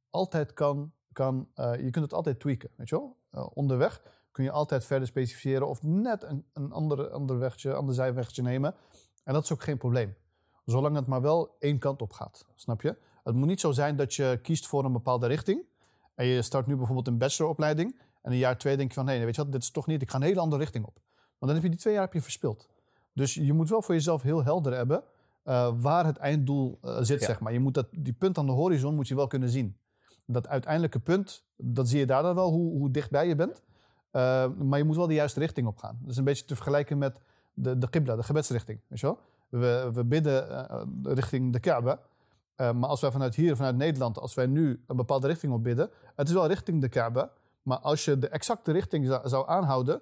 [0.09, 3.15] altijd kan, kan eh, je kunt het altijd tweaken, weet je wel?
[3.29, 4.01] Eh, onderweg
[4.31, 8.75] kun je altijd verder specificeren of net een, een ander, ander wegje, ander zijwegje nemen.
[9.23, 10.15] En dat is ook geen probleem.
[10.65, 12.97] Zolang het maar wel één kant op gaat, snap je?
[13.23, 15.65] Het moet niet zo zijn dat je kiest voor een bepaalde richting.
[16.15, 17.99] En je start nu bijvoorbeeld een bacheloropleiding.
[18.21, 20.01] En in jaar twee denk je van, nee, weet je wat, dit is toch niet,
[20.01, 20.93] ik ga een hele andere richting op.
[21.37, 22.69] Want dan heb je die twee jaar heb je verspild.
[23.13, 25.03] Dus je moet wel voor jezelf heel helder hebben
[25.43, 27.25] eh, waar het einddoel zit, Ja.
[27.25, 27.53] zeg maar.
[27.53, 29.77] Je moet dat, die punt aan de horizon moet je wel kunnen zien.
[30.31, 33.61] Dat uiteindelijke punt, dat zie je daar dan wel, hoe, hoe dichtbij je bent.
[34.11, 35.97] Eh, maar je moet wel de juiste richting op gaan.
[36.01, 37.19] Dat is een beetje te vergelijken met
[37.53, 38.79] de, de qibla, de gebedsrichting.
[38.87, 39.19] Weet je wel?
[39.49, 41.99] We, we bidden eh, richting de Kaaba.
[42.55, 45.63] Eh, maar als wij vanuit hier, vanuit Nederland, als wij nu een bepaalde richting op
[45.63, 47.31] bidden, het is wel richting de Kaaba.
[47.61, 50.01] Maar als je de exacte richting zou, zou aanhouden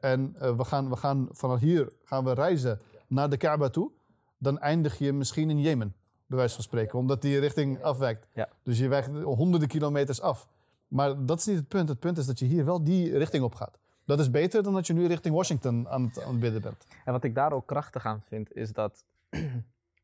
[0.00, 3.90] en we, gaan, we gaan vanaf hier gaan we reizen naar de Kaaba toe,
[4.38, 5.94] dan eindig je misschien in Jemen,
[6.32, 8.26] bij wijze van spreken, omdat die richting afwijkt.
[8.34, 8.48] Ja.
[8.62, 10.48] Dus je wijkt honderden kilometers af.
[10.88, 11.88] Maar dat is niet het punt.
[11.88, 13.78] Het punt is dat je hier wel die richting op gaat.
[14.04, 16.86] Dat is beter dan dat je nu richting Washington aan het, aan het bidden bent.
[17.04, 19.04] En wat ik daar ook krachtig aan vind, is dat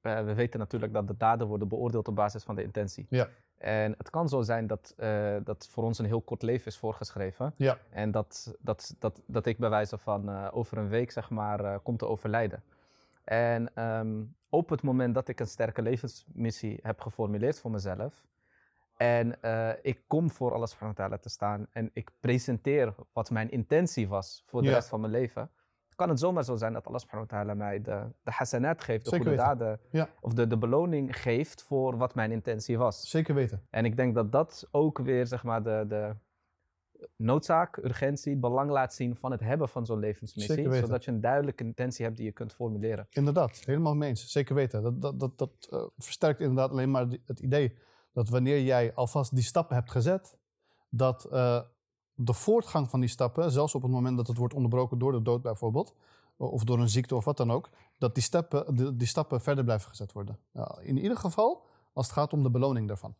[0.00, 3.06] eh, we weten natuurlijk dat de daden worden beoordeeld op basis van de intentie.
[3.08, 3.28] Ja.
[3.58, 6.76] En het kan zo zijn dat, eh, dat voor ons een heel kort leven is
[6.76, 7.54] voorgeschreven.
[7.56, 7.78] Ja.
[7.90, 11.64] En dat, dat, dat, dat ik bij wijze van eh, over een week, zeg maar,
[11.64, 12.62] eh, kom te overlijden.
[13.28, 18.26] En ehm, op het moment dat ik een sterke levensmissie heb geformuleerd voor mezelf.
[18.96, 23.30] En eh, ik kom voor Allah subhanahu wa ta'ala te staan en ik presenteer wat
[23.30, 24.74] mijn intentie was voor de Ja.
[24.74, 25.50] rest van mijn leven.
[25.94, 29.04] Kan het zomaar zo zijn dat Allah subhanahu wa ta'ala mij de, de hasanat geeft,
[29.04, 29.58] de Zeker goede weten.
[29.58, 29.80] daden.
[29.90, 30.08] Ja.
[30.20, 33.10] Of de, de beloning geeft voor wat mijn intentie was.
[33.10, 33.66] Zeker weten.
[33.70, 36.14] En ik denk dat dat ook weer zeg maar, de, de
[37.16, 40.74] noodzaak, urgentie, belang laat zien van het hebben van zo'n levensmissie.
[40.74, 43.06] Zodat je een duidelijke intentie hebt die je kunt formuleren.
[43.10, 44.30] Inderdaad, helemaal mee eens.
[44.30, 44.82] Zeker weten.
[44.82, 47.74] Dat, dat, dat, dat eh, versterkt inderdaad alleen maar het idee
[48.12, 50.36] dat wanneer jij alvast die stappen hebt gezet,
[50.88, 51.60] dat eh,
[52.14, 55.22] de voortgang van die stappen, zelfs op het moment dat het wordt onderbroken door de
[55.22, 55.94] dood bijvoorbeeld,
[56.36, 59.64] of door een ziekte of wat dan ook, dat die stappen, die, die stappen verder
[59.64, 60.38] blijven gezet worden.
[60.52, 63.14] Ja, in ieder geval als het gaat om de beloning daarvan.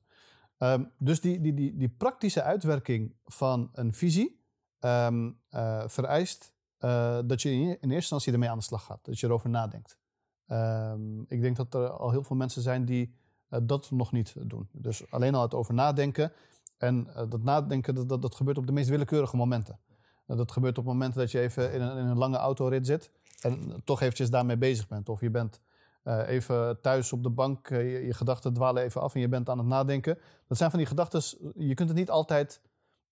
[0.59, 4.45] Ehm, dus die, die, die, die praktische uitwerking van een visie
[4.79, 9.05] ehm, eh, vereist eh, dat je in, eerste instantie ermee aan de slag gaat.
[9.05, 9.99] Dat je erover nadenkt.
[10.47, 13.17] Ehm, ik denk dat er al heel veel mensen zijn die
[13.49, 14.69] eh, dat nog niet doen.
[14.73, 16.33] Dus alleen al het over nadenken.
[16.79, 19.79] En dat nadenken, dat, dat, gebeurt op de meest willekeurige momenten.
[20.27, 23.83] Dat gebeurt op momenten dat je even in een, in een lange autorit zit en
[23.85, 25.09] toch eventjes daarmee bezig bent.
[25.09, 25.61] Of je bent
[26.09, 29.29] Eh, even thuis op de bank, eh, je, je gedachten dwalen even af en je
[29.29, 30.19] bent aan het nadenken.
[30.47, 31.23] Dat zijn van die gedachten,
[31.55, 32.61] je kunt het niet altijd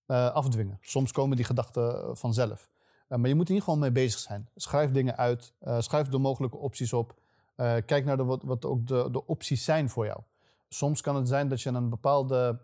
[0.07, 0.79] eh, afdwingen.
[0.81, 2.69] Soms komen die gedachten vanzelf.
[3.09, 4.49] maar je moet er niet gewoon mee bezig zijn.
[4.55, 7.15] Schrijf dingen uit, schrijf de mogelijke opties op.
[7.57, 10.21] kijk naar de, wat, wat ook de, de opties zijn voor jou.
[10.69, 12.59] Soms kan het zijn dat je een bepaalde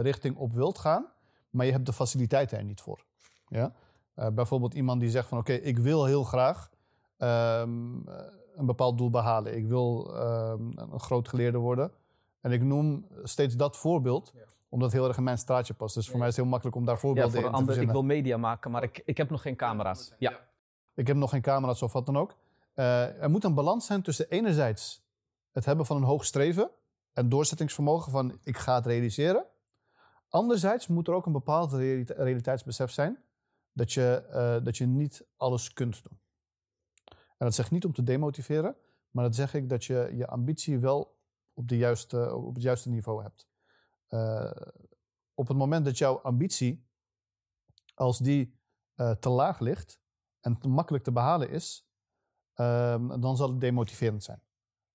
[0.00, 1.06] richting op wilt gaan,
[1.50, 3.04] maar je hebt de faciliteiten er niet voor.
[3.48, 3.72] Ja?
[4.32, 6.70] bijvoorbeeld iemand die zegt van oké, ik wil heel graag
[7.16, 8.00] ehm,
[8.56, 9.56] een bepaald doel behalen.
[9.56, 11.92] Ik wil ehm, een groot geleerde worden.
[12.40, 14.32] En ik noem steeds dat voorbeeld,
[14.68, 15.94] omdat het heel erg in mijn straatje past.
[15.94, 17.82] Dus voor mij is het heel makkelijk om daar voorbeelden ja, voor in te ander,
[17.82, 20.12] Ik wil media maken, maar ik, ik heb nog geen camera's.
[20.18, 20.40] Ja.
[20.94, 22.34] Ik heb nog geen camera's of wat dan ook.
[22.74, 25.02] Uh, er moet een balans zijn tussen enerzijds
[25.52, 26.70] het hebben van een hoog streven
[27.12, 29.44] en doorzettingsvermogen van ik ga het realiseren.
[30.28, 33.18] Anderzijds moet er ook een bepaald realiteitsbesef zijn
[33.72, 36.18] dat je, uh, dat je niet alles kunt doen.
[37.44, 38.76] Dat zeg ik niet om te demotiveren,
[39.10, 41.18] maar dat zeg ik dat je je ambitie wel
[41.52, 43.48] op, de juiste, op het juiste niveau hebt.
[44.10, 44.50] Uh,
[45.34, 46.86] op het moment dat jouw ambitie,
[47.94, 48.58] als die
[48.96, 50.00] uh, te laag ligt
[50.40, 51.86] en te makkelijk te behalen is,
[52.56, 54.42] uh, dan zal het demotiverend zijn.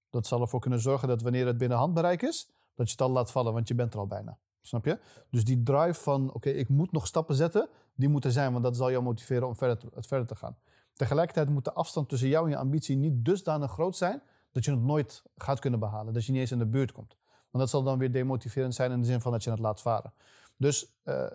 [0.09, 3.09] Dat zal ervoor kunnen zorgen dat wanneer het binnen handbereik is, dat je het al
[3.09, 4.37] laat vallen, want je bent er al bijna.
[4.61, 4.99] Snap je?
[5.29, 8.63] Dus die drive van, oké, ik moet nog stappen zetten, die moet er zijn, want
[8.63, 10.57] dat zal jou motiveren om verder het verder te gaan.
[10.99, 14.21] Tegelijkertijd moet de afstand tussen jou en je ambitie niet dusdanig groot zijn
[14.51, 16.13] dat je het nooit gaat kunnen behalen.
[16.13, 17.17] Dat je niet eens in de buurt komt.
[17.27, 19.81] Want dat zal dan weer demotiverend zijn in de zin van dat je het laat
[19.81, 20.13] varen.
[20.57, 21.27] Dus uh,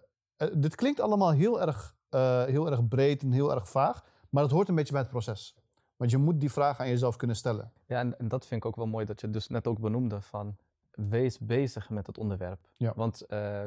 [0.52, 4.52] dit klinkt allemaal heel erg, uh, heel erg breed en heel erg vaag, maar het
[4.52, 5.56] hoort een beetje bij het proces.
[5.96, 7.72] Want je moet die vraag aan jezelf kunnen stellen.
[7.86, 10.20] Ja, en, en dat vind ik ook wel mooi dat je dus net ook benoemde
[10.20, 10.56] van
[10.90, 12.68] wees bezig met het onderwerp.
[12.76, 12.92] Ja.
[12.96, 13.64] Want uh,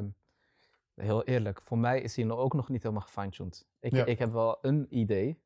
[0.95, 3.65] heel eerlijk, voor mij is hij ook nog niet helemaal gefine-tuned.
[3.79, 4.05] Ik, ja.
[4.05, 5.45] ik heb wel een idee,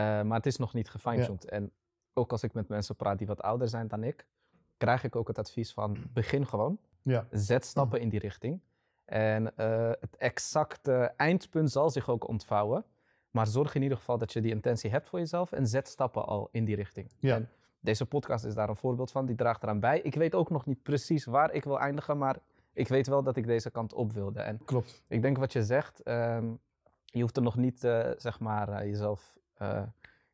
[0.00, 1.44] maar het is nog niet gefine-tuned.
[1.44, 1.72] En
[2.12, 4.26] ook als ik met mensen praat die wat ouder zijn dan ik,
[4.76, 6.78] krijg ik ook het advies van begin gewoon.
[7.02, 7.26] Ja.
[7.30, 8.60] Zet stappen in die richting.
[9.04, 12.84] En uh, het exacte eindpunt zal zich ook ontvouwen.
[13.30, 16.26] Maar zorg in ieder geval dat je die intentie hebt voor jezelf en zet stappen
[16.26, 17.10] al in die richting.
[17.18, 17.34] Ja.
[17.34, 17.48] En
[17.80, 20.00] deze podcast is daar een voorbeeld van, die draagt eraan bij.
[20.00, 22.36] Ik weet ook nog niet precies waar ik wil eindigen, maar
[22.72, 24.40] ik weet wel dat ik deze kant op wilde.
[24.40, 25.02] En Klopt.
[25.08, 26.60] Ik denk wat je zegt, um,
[27.04, 29.82] je hoeft er nog niet, uh, zeg maar, uh, jezelf uh,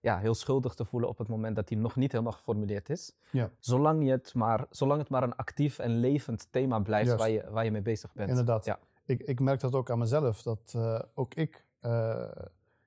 [0.01, 3.17] ja, heel schuldig te voelen op het moment dat die nog niet helemaal geformuleerd is.
[3.31, 3.51] Ja.
[3.59, 7.51] Zolang, je het maar, zolang het maar een actief en levend thema blijft waar je,
[7.51, 8.29] waar je mee bezig bent.
[8.29, 8.65] Inderdaad.
[8.65, 8.79] Ja.
[9.05, 10.43] Ik, ik merk dat ook aan mezelf.
[10.43, 10.75] Dat
[11.15, 11.65] ook ik,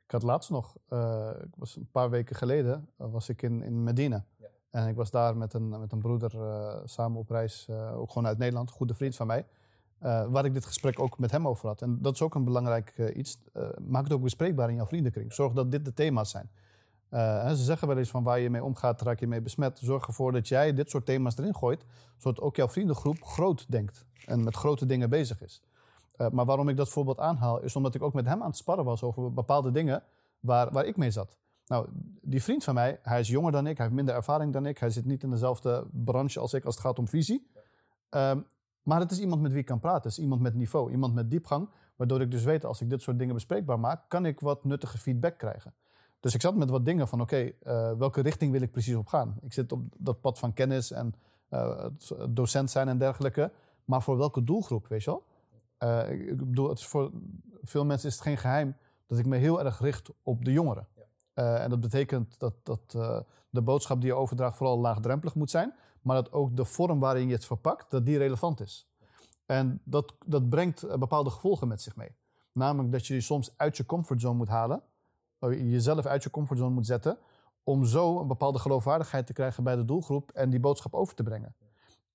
[0.05, 0.75] ik had laatst nog,
[1.55, 4.25] was een paar weken geleden, was ik in, in Medina.
[4.37, 4.47] Ja.
[4.69, 6.31] En ik was daar met een, met een broeder
[6.85, 9.45] samen op reis, ook gewoon uit Nederland, een goede vriend van mij.
[10.03, 11.81] Uh, waar ik dit gesprek ook met hem over had.
[11.81, 13.39] En dat is ook een belangrijk uh, iets.
[13.53, 15.33] Uh, maak het ook bespreekbaar in jouw vriendenkring.
[15.33, 16.49] Zorg dat dit de thema's zijn.
[17.55, 19.79] ze zeggen wel eens van waar je mee omgaat, raak je mee besmet.
[19.79, 21.85] Zorg ervoor dat jij dit soort thema's erin gooit,
[22.17, 25.61] zodat ook jouw vriendengroep groot denkt en met grote dingen bezig is.
[26.31, 28.85] maar waarom ik dat voorbeeld aanhaal, is omdat ik ook met hem aan het sparren
[28.85, 30.03] was over bepaalde dingen
[30.39, 31.37] waar, waar ik mee zat.
[31.67, 31.87] Nou,
[32.21, 34.77] die vriend van mij, hij is jonger dan ik, hij heeft minder ervaring dan ik,
[34.77, 37.51] hij zit niet in dezelfde branche als ik als het gaat om visie.
[38.09, 38.45] Um,
[38.83, 40.01] maar het is iemand met wie ik kan praten.
[40.01, 41.69] Het is iemand met niveau, iemand met diepgang.
[41.95, 44.97] Waardoor ik dus weet, als ik dit soort dingen bespreekbaar maak, kan ik wat nuttige
[44.97, 45.73] feedback krijgen.
[46.19, 49.07] Dus ik zat met wat dingen van, oké, uh, welke richting wil ik precies op
[49.07, 49.37] gaan?
[49.41, 51.15] Ik zit op dat pad van kennis en
[51.49, 51.85] uh,
[52.29, 53.51] docent zijn en dergelijke.
[53.85, 55.23] Maar voor welke doelgroep, weet je wel?
[55.79, 57.11] Uh, ik bedoel, het is voor
[57.63, 58.75] veel mensen is het geen geheim
[59.07, 60.87] dat ik me heel erg richt op de jongeren.
[61.33, 62.91] en dat betekent dat, dat
[63.49, 65.73] de boodschap die je overdraagt vooral laagdrempelig moet zijn
[66.03, 68.87] maar dat ook de vorm waarin je het verpakt, dat die relevant is.
[69.45, 72.15] En dat, dat brengt eh, bepaalde gevolgen met zich mee.
[72.51, 74.81] Namelijk dat je je soms uit je comfortzone moet halen,
[75.39, 77.17] jezelf uit je comfortzone moet zetten,
[77.63, 81.23] om zo een bepaalde geloofwaardigheid te krijgen bij de doelgroep en die boodschap over te
[81.23, 81.55] brengen.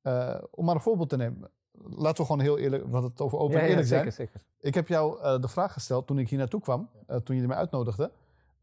[0.02, 1.50] Uh, om maar een voorbeeld te nemen.
[1.72, 4.28] Laten we gewoon heel eerlijk, wat het over open en eerlijk ja, zeker, zijn.
[4.28, 4.46] Zeker.
[4.60, 7.46] Ik heb jou uh, de vraag gesteld toen ik hier naartoe kwam, uh, toen je
[7.46, 8.10] mij uitnodigde.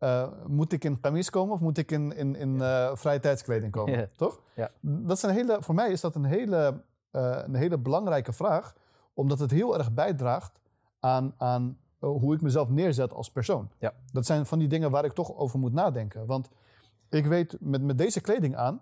[0.06, 3.72] Uh, moet ik in kamis komen of moet ik in, in, in uh, vrije tijdskleding
[3.72, 3.99] komen?
[3.99, 4.08] Ja.
[4.16, 4.41] Toch?
[4.56, 4.72] Ja.
[4.80, 6.82] Dat is een hele, voor mij is dat een hele,
[7.12, 8.74] uh, een hele belangrijke vraag,
[9.14, 10.60] omdat het heel erg bijdraagt
[10.99, 13.70] aan, aan hoe ik mezelf neerzet als persoon.
[13.78, 13.93] Ja.
[14.12, 16.26] Dat zijn van die dingen waar ik toch over moet nadenken.
[16.26, 16.49] Want
[17.10, 18.82] ik weet met, met deze kleding aan,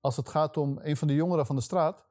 [0.00, 2.04] als het gaat om een van de jongeren van de straat,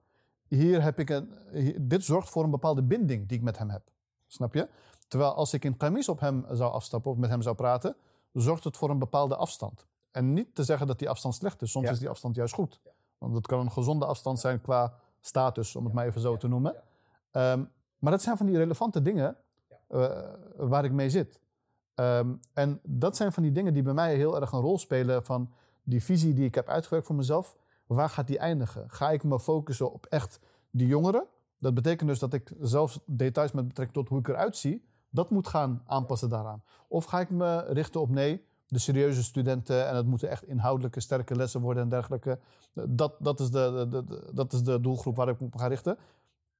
[0.47, 1.33] hier heb ik een,
[1.77, 3.81] dit zorgt voor een bepaalde binding die ik met hem heb.
[4.27, 4.67] Snap je?
[5.07, 7.95] Terwijl als ik in kamis op hem zou afstappen of met hem zou praten,
[8.33, 9.85] zorgt het voor een bepaalde afstand.
[10.11, 11.71] En niet te zeggen dat die afstand slecht is.
[11.71, 12.79] Soms is die afstand juist goed.
[13.17, 16.47] Want het kan een gezonde afstand zijn qua status, om het maar even zo te
[16.47, 16.75] noemen.
[17.31, 19.37] Um, maar dat zijn van die relevante dingen
[19.89, 20.09] uh,
[20.57, 21.39] waar ik mee zit.
[21.95, 25.23] Um, en dat zijn van die dingen die bij mij heel erg een rol spelen
[25.23, 25.53] van
[25.83, 27.55] die visie die ik heb uitgewerkt voor mezelf.
[27.87, 28.89] waar gaat die eindigen?
[28.89, 30.39] Ga ik me focussen op echt
[30.71, 31.25] die jongeren?
[31.57, 35.29] Dat betekent dus dat ik zelfs details met betrekking tot hoe ik eruit zie, dat
[35.29, 36.63] moet gaan aanpassen daaraan.
[36.87, 40.99] Of ga ik me richten op nee, de serieuze studenten en het moeten echt inhoudelijke
[40.99, 42.39] sterke lessen worden en dergelijke.
[42.73, 45.97] Dat, dat, is, de, de, dat is de doelgroep waar ik me op ga richten.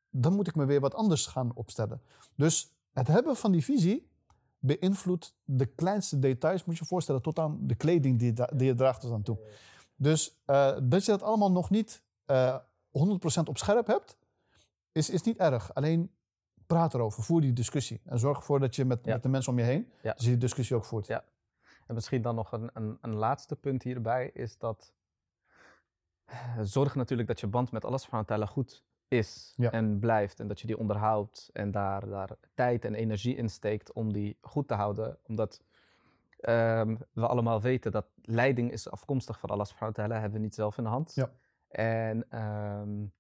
[0.10, 2.02] Dan moet ik me weer wat anders gaan opstellen.
[2.36, 4.12] Dus het hebben van die visie
[4.60, 8.76] beïnvloedt de kleinste details, moet je je voorstellen, tot aan de kleding die, die je
[8.76, 9.38] draagt tot aan toe.
[9.96, 12.60] Dus uh, dat je dat allemaal nog niet uh, eh,
[13.40, 14.18] 100% op scherp hebt,
[14.92, 15.74] is, is niet erg.
[15.74, 16.12] Alleen
[16.74, 18.02] praat erover, voer die discussie.
[18.06, 20.14] En zorg ervoor dat je met, met de mensen om je heen ja.
[20.14, 21.08] dus die discussie ook voert.
[21.08, 21.24] Ja.
[21.88, 24.94] En misschien dan nog een, een, een laatste punt hierbij is dat
[26.62, 30.40] zorg natuurlijk dat je band met Allah subhanahu goed is en blijft.
[30.40, 34.38] En dat je die onderhoudt en daar, daar tijd en energie in steekt om die
[34.42, 35.18] goed te houden.
[35.24, 35.62] Omdat
[36.42, 40.46] um, we allemaal weten dat leiding is afkomstig van Allah subhanahu wa ta'ala, hebben we
[40.46, 41.16] niet zelf in de hand.
[41.16, 41.32] Ja.
[41.68, 43.14] En um,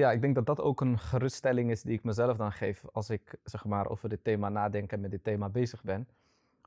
[0.00, 3.10] ja, ik denk dat dat ook een geruststelling is die ik mezelf dan geef als
[3.10, 6.08] ik zeg maar, over dit thema nadenk en met dit thema bezig ben.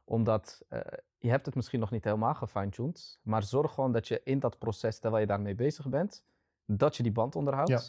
[0.06, 0.80] Omdat uh,
[1.18, 4.58] je hebt het misschien nog niet helemaal gefine-tuned, maar zorg gewoon dat je in dat
[4.58, 6.24] proces, terwijl je daarmee bezig bent,
[6.66, 7.70] dat je die band onderhoudt.
[7.70, 7.82] Ja.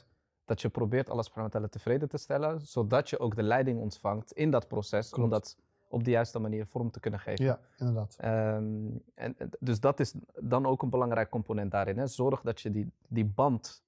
[0.44, 1.30] Dat je probeert alles
[1.70, 5.08] tevreden te stellen, zodat je ook de leiding ontvangt in dat proces.
[5.08, 5.24] Klopt.
[5.24, 5.56] Omdat
[5.88, 7.44] op de juiste manier vorm te kunnen geven.
[7.44, 8.16] Ja, inderdaad.
[8.24, 11.98] Um, en, dus dat is dan ook een belangrijk component daarin.
[11.98, 12.06] Hè?
[12.06, 13.82] Zorg dat je die, die band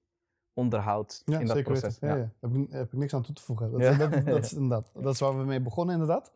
[0.57, 1.97] onderhoudt ja, in dat zeker proces.
[1.99, 2.15] Ja, ja.
[2.15, 3.71] Daar heb, ik, heb ik niks aan toe te voegen.
[3.71, 3.93] Dat, ja.
[3.93, 6.31] dat, dat, is inderdaad, dat is waar we mee begonnen inderdaad.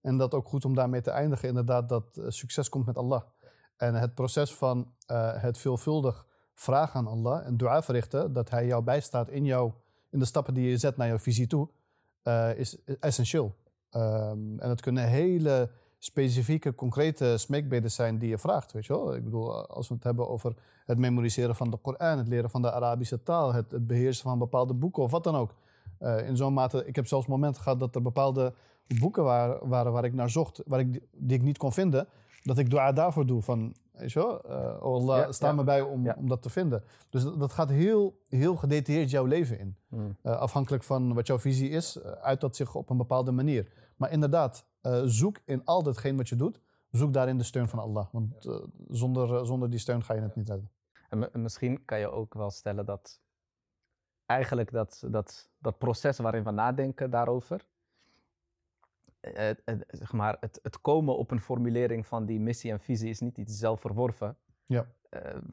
[0.00, 3.22] En dat ook goed om daarmee te eindigen inderdaad dat uh, succes komt met Allah.
[3.76, 8.66] En het proces van uh, het veelvuldig vragen aan Allah en dua verrichten, dat Hij
[8.66, 9.72] jou bijstaat in, jou,
[10.10, 11.68] in de stappen die je zet naar jouw visie toe,
[12.22, 13.54] uh, is essentieel.
[13.90, 15.70] Um, en het kunnen hele
[16.04, 18.72] specifieke, concrete smeekbeden zijn die je vraagt.
[18.72, 19.14] Weet je wel?
[19.14, 20.54] Ik bedoel, als we het hebben over
[20.86, 24.38] het memoriseren van de Koran, het leren van de Arabische taal, het, het beheersen van
[24.38, 25.54] bepaalde boeken of wat dan ook.
[26.00, 28.52] Uh, in zo'n mate, ik heb zelfs momenten gehad dat er bepaalde
[29.00, 32.06] boeken waren, waren waar ik naar zocht, waar ik, die ik niet kon vinden,
[32.42, 33.42] dat ik dua daarvoor doe.
[33.42, 36.16] Van, weet je wel, uh, Allah, ja, sta me bij om, ja.
[36.18, 36.84] om dat te vinden.
[37.10, 39.76] Dus dat, dat, gaat heel, heel gedetailleerd jouw leven in.
[39.88, 40.16] Hmm.
[40.22, 43.68] Uh, afhankelijk van wat jouw visie is, uit dat zich op een bepaalde manier.
[43.96, 46.60] Maar inderdaad, uh, zoek in al datgene wat je doet,
[46.90, 48.06] zoek daarin de steun van Allah.
[48.12, 50.70] Want uh, zonder, uh, zonder die steun ga je het niet redden.
[51.08, 53.20] En, en, misschien kan je ook wel stellen dat
[54.26, 57.66] eigenlijk dat, dat, dat proces waarin we nadenken daarover,
[59.20, 63.08] het, het, zeg maar, het, het komen op een formulering van die missie en visie
[63.08, 64.36] is niet iets zelfverworven.
[64.66, 64.86] Ja.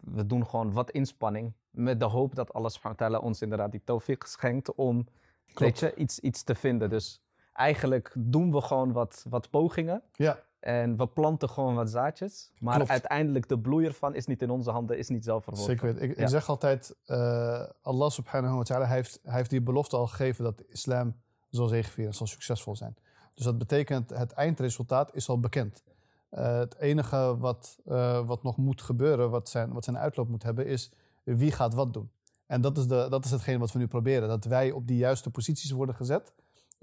[0.01, 4.75] we doen gewoon wat inspanning met de hoop dat Allah ons inderdaad die tawfiq schenkt
[4.75, 5.07] om
[5.53, 6.89] weet je, iets, iets te vinden.
[6.89, 7.20] Dus
[7.53, 10.01] eigenlijk doen we gewoon wat, wat pogingen.
[10.13, 10.39] Ja.
[10.59, 12.51] En we planten gewoon wat zaadjes.
[12.59, 12.89] Maar Klopt.
[12.89, 15.71] uiteindelijk de bloei ervan is niet in onze handen, is niet zelf verworven.
[15.71, 16.23] Zeker Ik, ja.
[16.23, 20.57] ik zeg altijd, uh, Allah subhanahu wa ta'ala heeft, heeft die belofte al gegeven dat
[20.57, 21.15] de islam
[21.49, 22.95] zal zegevieren, zal succesvol zijn.
[23.33, 25.83] Dus dat betekent, het eindresultaat is al bekend.
[26.31, 30.43] Uh, het enige wat, uh, wat nog moet gebeuren, wat zijn, wat zijn uitloop moet
[30.43, 30.91] hebben, is
[31.23, 32.11] wie gaat wat doen.
[32.45, 34.27] En dat is, de, dat is hetgeen wat we nu proberen.
[34.27, 36.33] Dat wij op die juiste posities worden gezet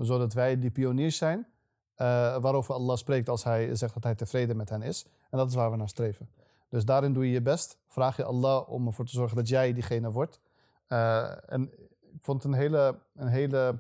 [0.05, 1.47] zodat wij die pioniers zijn
[2.01, 5.07] uh, waarover Allah spreekt als hij zegt dat hij tevreden met hen is.
[5.31, 6.29] En dat is waar we naar streven.
[6.69, 7.79] Dus daarin doe je je best.
[7.89, 10.41] Vraag je Allah om ervoor te zorgen dat jij diegene wordt.
[10.89, 13.79] Uh, en ik vond een hele, een hele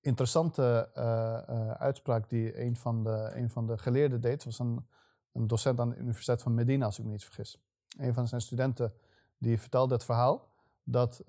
[0.00, 4.32] interessante uh, uitspraak die een van de, een van de geleerden deed.
[4.32, 4.86] Het was een,
[5.32, 7.58] een docent aan de Universiteit van Medina, als ik me niet vergis.
[7.98, 8.92] Een van zijn studenten
[9.38, 10.48] die vertelde het verhaal
[10.84, 11.22] dat,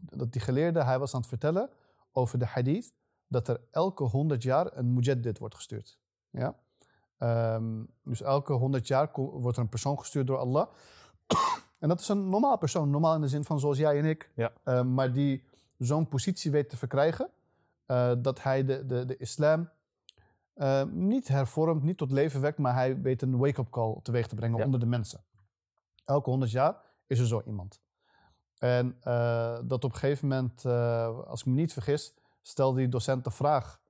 [0.00, 1.70] dat die geleerde, hij was aan het vertellen
[2.12, 2.92] over de hadith
[3.26, 5.98] dat er elke 100 jaar een mujaddid wordt gestuurd.
[6.30, 6.56] Ja?
[7.54, 10.66] Um, dus elke 100 jaar wordt er een persoon gestuurd door Allah.
[11.78, 14.30] en dat is een normaal persoon, normaal in de zin van zoals jij en ik,
[14.34, 14.52] ja.
[14.64, 15.44] uh, maar die
[15.78, 17.30] zo'n positie weet te verkrijgen
[17.86, 19.70] uh, dat hij de, de, de islam
[20.56, 24.34] uh, niet hervormt, niet tot leven wekt, maar hij weet een wake-up call teweeg te
[24.34, 24.64] brengen ja.
[24.64, 25.24] onder de mensen.
[26.04, 27.80] Elke 100 jaar is er zo iemand.
[28.60, 32.88] En uh, dat op een gegeven moment, uh, als ik me niet vergis, stelde die
[32.88, 33.80] docent de vraag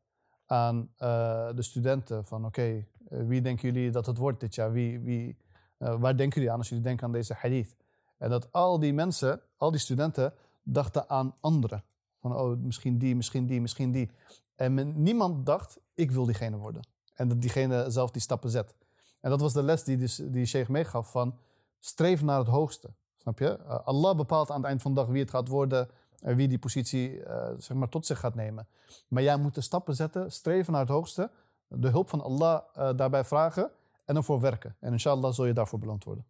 [0.47, 4.73] aan uh, de studenten van oké, wie denken jullie dat het wordt dit jaar?
[4.73, 5.37] Wie, wie,
[5.77, 7.77] waar denken jullie aan als jullie denken aan deze hadith?
[8.19, 11.85] En dat al die mensen, al die studenten, dachten aan anderen.
[12.21, 14.11] Van oh, misschien die, misschien die, misschien die.
[14.57, 16.83] En niemand dacht, ik wil diegene worden.
[17.15, 18.75] En dat diegene zelf die stappen zet.
[19.21, 21.39] En dat was de les die, dus, die Sheikh meegaf van
[21.79, 22.91] streef naar het hoogste.
[23.23, 23.59] Snap je?
[23.67, 25.89] Uh, Allah bepaalt aan het eind van de dag wie het gaat worden
[26.21, 28.67] en wie die positie uh, zeg maar tot zich gaat nemen.
[29.09, 31.31] Maar jij moet de stappen zetten, streven naar het hoogste,
[31.69, 33.71] de hulp van Allah uh, daarbij vragen
[34.05, 34.77] en ervoor werken.
[34.81, 36.25] En inshallah zul je daarvoor beloond worden.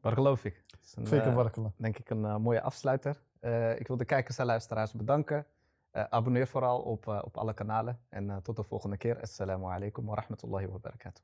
[0.00, 0.64] Waar geloof ik.
[0.80, 1.72] Zeker eh, warkelen.
[1.76, 3.20] denk ik een eh, mooie afsluiter.
[3.40, 5.46] Eh, ik wil de kijkers en luisteraars bedanken.
[5.90, 7.98] Eh, abonneer vooral op, eh, op alle kanalen.
[8.08, 9.20] En eh, tot de volgende keer.
[9.20, 11.22] Assalamu alaikum wa rahmatullahi wa barakatuh.